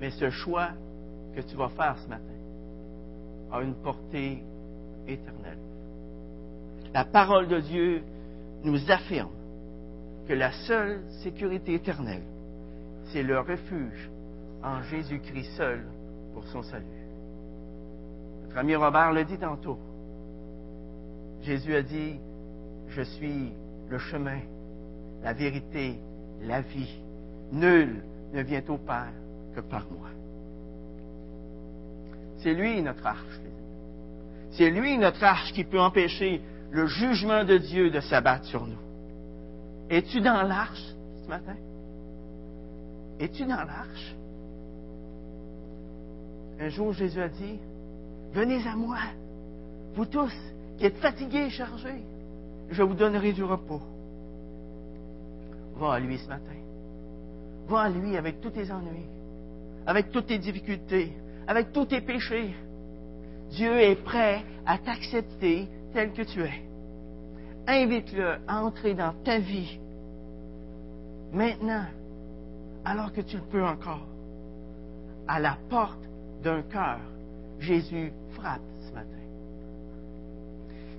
mais 0.00 0.10
ce 0.10 0.30
choix 0.30 0.70
que 1.34 1.40
tu 1.42 1.54
vas 1.54 1.68
faire 1.68 1.96
ce 1.98 2.08
matin 2.08 2.37
a 3.52 3.62
une 3.62 3.74
portée 3.74 4.42
éternelle. 5.06 5.58
La 6.92 7.04
parole 7.04 7.48
de 7.48 7.60
Dieu 7.60 8.02
nous 8.64 8.90
affirme 8.90 9.30
que 10.26 10.32
la 10.32 10.52
seule 10.66 11.02
sécurité 11.22 11.74
éternelle, 11.74 12.22
c'est 13.12 13.22
le 13.22 13.38
refuge 13.40 14.10
en 14.62 14.82
Jésus-Christ 14.82 15.56
seul 15.56 15.84
pour 16.34 16.46
son 16.48 16.62
salut. 16.62 16.84
Notre 18.42 18.58
ami 18.58 18.74
Robert 18.74 19.12
le 19.12 19.24
dit 19.24 19.38
tantôt. 19.38 19.78
Jésus 21.42 21.74
a 21.74 21.82
dit, 21.82 22.18
je 22.88 23.02
suis 23.02 23.52
le 23.88 23.98
chemin, 23.98 24.40
la 25.22 25.32
vérité, 25.32 25.98
la 26.42 26.60
vie. 26.60 26.98
Nul 27.52 28.02
ne 28.32 28.42
vient 28.42 28.62
au 28.68 28.76
Père 28.76 29.12
que 29.54 29.60
par 29.60 29.86
moi. 29.90 30.08
C'est 32.38 32.54
lui 32.54 32.80
notre 32.82 33.06
arche. 33.06 33.40
C'est 34.52 34.70
lui 34.70 34.98
notre 34.98 35.22
arche 35.22 35.52
qui 35.52 35.64
peut 35.64 35.80
empêcher 35.80 36.40
le 36.70 36.86
jugement 36.86 37.44
de 37.44 37.58
Dieu 37.58 37.90
de 37.90 38.00
s'abattre 38.00 38.44
sur 38.46 38.66
nous. 38.66 38.78
Es-tu 39.90 40.20
dans 40.20 40.42
l'arche 40.42 40.94
ce 41.22 41.28
matin? 41.28 41.56
Es-tu 43.18 43.44
dans 43.44 43.64
l'arche? 43.64 44.14
Un 46.60 46.68
jour, 46.68 46.92
Jésus 46.92 47.20
a 47.20 47.28
dit, 47.28 47.58
Venez 48.32 48.66
à 48.66 48.76
moi, 48.76 48.98
vous 49.94 50.04
tous 50.04 50.34
qui 50.76 50.84
êtes 50.84 50.98
fatigués 50.98 51.46
et 51.46 51.50
chargés, 51.50 52.02
je 52.70 52.82
vous 52.82 52.94
donnerai 52.94 53.32
du 53.32 53.42
repos. 53.42 53.80
Va 55.76 55.94
à 55.94 56.00
lui 56.00 56.18
ce 56.18 56.28
matin. 56.28 56.52
Va 57.68 57.82
à 57.82 57.88
lui 57.88 58.16
avec 58.16 58.40
tous 58.40 58.50
tes 58.50 58.70
ennuis, 58.70 59.06
avec 59.86 60.10
toutes 60.10 60.26
tes 60.26 60.38
difficultés, 60.38 61.12
avec 61.48 61.72
tous 61.72 61.86
tes 61.86 62.02
péchés. 62.02 62.54
Dieu 63.50 63.80
est 63.80 63.96
prêt 63.96 64.44
à 64.66 64.76
t'accepter 64.78 65.66
tel 65.94 66.12
que 66.12 66.22
tu 66.22 66.42
es. 66.42 66.62
Invite-le 67.66 68.36
à 68.46 68.62
entrer 68.62 68.94
dans 68.94 69.14
ta 69.24 69.38
vie 69.38 69.80
maintenant, 71.32 71.86
alors 72.84 73.12
que 73.12 73.22
tu 73.22 73.36
le 73.36 73.42
peux 73.42 73.64
encore, 73.64 74.06
à 75.26 75.40
la 75.40 75.56
porte 75.68 76.00
d'un 76.42 76.62
cœur 76.62 77.00
Jésus 77.58 78.12
frappe 78.32 78.60
ce 78.86 78.92
matin. 78.92 79.08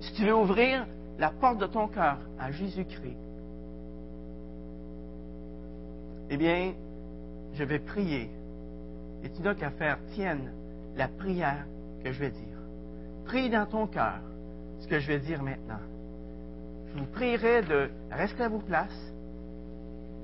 Si 0.01 0.13
tu 0.13 0.25
veux 0.25 0.35
ouvrir 0.35 0.85
la 1.19 1.29
porte 1.29 1.59
de 1.59 1.67
ton 1.67 1.87
cœur 1.87 2.17
à 2.39 2.51
Jésus-Christ, 2.51 3.17
eh 6.31 6.37
bien, 6.37 6.73
je 7.53 7.63
vais 7.63 7.79
prier. 7.79 8.29
Et 9.23 9.29
tu 9.29 9.41
n'as 9.41 9.55
qu'à 9.55 9.71
faire 9.71 9.97
tienne 10.13 10.51
la 10.95 11.07
prière 11.07 11.65
que 12.03 12.11
je 12.11 12.19
vais 12.19 12.31
dire. 12.31 12.57
Prie 13.25 13.49
dans 13.49 13.65
ton 13.65 13.87
cœur 13.87 14.19
ce 14.79 14.87
que 14.87 14.99
je 14.99 15.07
vais 15.07 15.19
dire 15.19 15.43
maintenant. 15.43 15.79
Je 16.93 16.99
vous 16.99 17.05
prierai 17.05 17.61
de 17.61 17.89
rester 18.11 18.43
à 18.43 18.49
vos 18.49 18.59
places, 18.59 19.13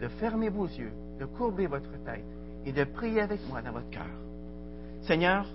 de 0.01 0.07
fermer 0.07 0.49
vos 0.49 0.65
yeux, 0.65 0.91
de 1.19 1.25
courber 1.25 1.67
votre 1.67 1.91
tête 2.03 2.25
et 2.65 2.71
de 2.71 2.83
prier 2.83 3.21
avec 3.21 3.39
moi 3.47 3.61
dans 3.61 3.71
votre 3.71 3.89
cœur. 3.89 4.07
Seigneur, 5.03 5.45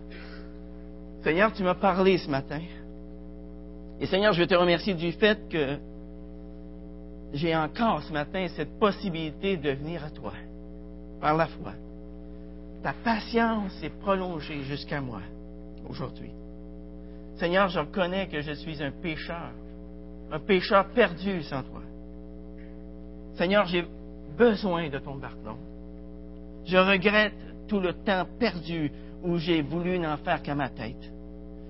Seigneur, 1.22 1.52
tu 1.52 1.62
m'as 1.62 1.74
parlé 1.74 2.18
ce 2.18 2.30
matin. 2.30 2.60
Et 3.98 4.06
Seigneur, 4.06 4.32
je 4.32 4.40
veux 4.40 4.46
te 4.46 4.54
remercier 4.54 4.94
du 4.94 5.12
fait 5.12 5.48
que 5.48 5.76
j'ai 7.32 7.54
encore 7.54 8.02
ce 8.02 8.12
matin 8.12 8.46
cette 8.56 8.78
possibilité 8.78 9.56
de 9.56 9.70
venir 9.70 10.04
à 10.04 10.10
toi 10.10 10.32
par 11.20 11.36
la 11.36 11.46
foi. 11.46 11.72
Ta 12.82 12.94
patience 13.04 13.82
est 13.82 13.98
prolongée 14.00 14.62
jusqu'à 14.62 15.00
moi 15.00 15.20
aujourd'hui. 15.88 16.30
Seigneur, 17.36 17.68
je 17.68 17.80
reconnais 17.80 18.26
que 18.28 18.40
je 18.40 18.52
suis 18.52 18.82
un 18.82 18.90
pécheur, 18.90 19.50
un 20.30 20.38
pécheur 20.38 20.86
perdu 20.90 21.42
sans 21.42 21.62
toi. 21.62 21.82
Seigneur, 23.34 23.66
j'ai 23.66 23.84
besoin 24.36 24.88
de 24.88 24.98
ton 24.98 25.18
pardon. 25.18 25.56
Je 26.64 26.76
regrette 26.76 27.34
tout 27.68 27.80
le 27.80 27.92
temps 27.92 28.26
perdu 28.38 28.90
où 29.22 29.36
j'ai 29.36 29.62
voulu 29.62 29.98
n'en 29.98 30.16
faire 30.18 30.42
qu'à 30.42 30.54
ma 30.54 30.68
tête. 30.68 31.12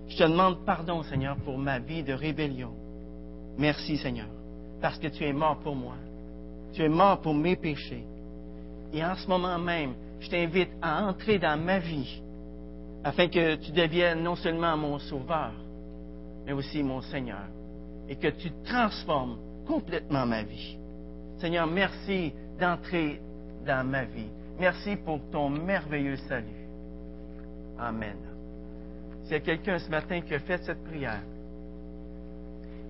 Je 0.09 0.17
te 0.17 0.25
demande 0.25 0.65
pardon, 0.65 1.03
Seigneur, 1.05 1.37
pour 1.37 1.59
ma 1.59 1.79
vie 1.79 2.03
de 2.03 2.13
rébellion. 2.13 2.73
Merci, 3.59 3.97
Seigneur, 3.97 4.29
parce 4.81 4.99
que 4.99 5.09
tu 5.09 5.25
es 5.25 5.33
mort 5.33 5.59
pour 5.59 5.77
moi. 5.77 5.95
Tu 6.73 6.83
es 6.83 6.89
mort 6.89 7.21
pour 7.21 7.35
mes 7.35 7.57
péchés. 7.57 8.05
Et 8.93 9.05
en 9.05 9.15
ce 9.15 9.29
moment 9.29 9.59
même, 9.59 9.95
je 10.21 10.29
t'invite 10.29 10.71
à 10.83 11.05
entrer 11.05 11.39
dans 11.39 11.59
ma 11.59 11.79
vie 11.79 12.23
afin 13.03 13.29
que 13.29 13.57
tu 13.57 13.73
deviennes 13.73 14.23
non 14.23 14.37
seulement 14.37 14.77
mon 14.77 14.99
sauveur, 14.99 15.53
mais 16.45 16.53
aussi 16.53 16.83
mon 16.83 17.01
Seigneur, 17.01 17.47
et 18.09 18.17
que 18.17 18.29
tu 18.29 18.51
transformes 18.65 19.39
complètement 19.67 20.27
ma 20.27 20.43
vie. 20.43 20.77
Seigneur, 21.39 21.67
merci 21.67 22.33
d'entrer 22.59 23.21
dans 23.67 23.87
ma 23.87 24.05
vie. 24.05 24.29
Merci 24.59 24.97
pour 24.97 25.21
ton 25.31 25.49
merveilleux 25.49 26.17
salut. 26.29 26.67
Amen. 27.79 28.17
S'il 29.23 29.33
y 29.33 29.37
a 29.37 29.41
quelqu'un 29.41 29.79
ce 29.79 29.89
matin 29.89 30.21
qui 30.21 30.35
a 30.35 30.41
fait 30.41 30.63
cette 30.63 30.85
prière, 30.85 31.23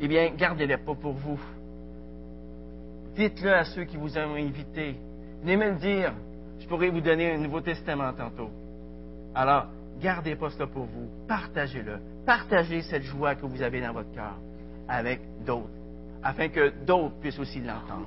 eh 0.00 0.08
bien, 0.08 0.30
gardez-la 0.30 0.78
pas 0.78 0.94
pour 0.94 1.12
vous. 1.12 1.38
Dites-le 3.14 3.52
à 3.52 3.64
ceux 3.64 3.84
qui 3.84 3.96
vous 3.96 4.16
ont 4.16 4.34
invité. 4.34 4.96
Venez 5.42 5.56
me 5.56 5.70
le 5.70 5.76
dire. 5.76 6.12
Je 6.70 6.76
pourrais 6.76 6.90
vous 6.90 7.00
donner 7.00 7.32
un 7.32 7.38
Nouveau 7.38 7.60
Testament 7.62 8.12
tantôt. 8.12 8.48
Alors, 9.34 9.66
gardez 10.00 10.36
pas 10.36 10.50
cela 10.50 10.68
pour 10.68 10.84
vous. 10.84 11.10
Partagez-le. 11.26 11.98
Partagez 12.24 12.82
cette 12.82 13.02
joie 13.02 13.34
que 13.34 13.44
vous 13.44 13.60
avez 13.60 13.80
dans 13.80 13.92
votre 13.92 14.12
cœur 14.12 14.36
avec 14.86 15.20
d'autres, 15.44 15.66
afin 16.22 16.48
que 16.48 16.72
d'autres 16.86 17.16
puissent 17.18 17.40
aussi 17.40 17.60
l'entendre. 17.60 18.06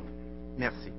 Merci. 0.57 0.93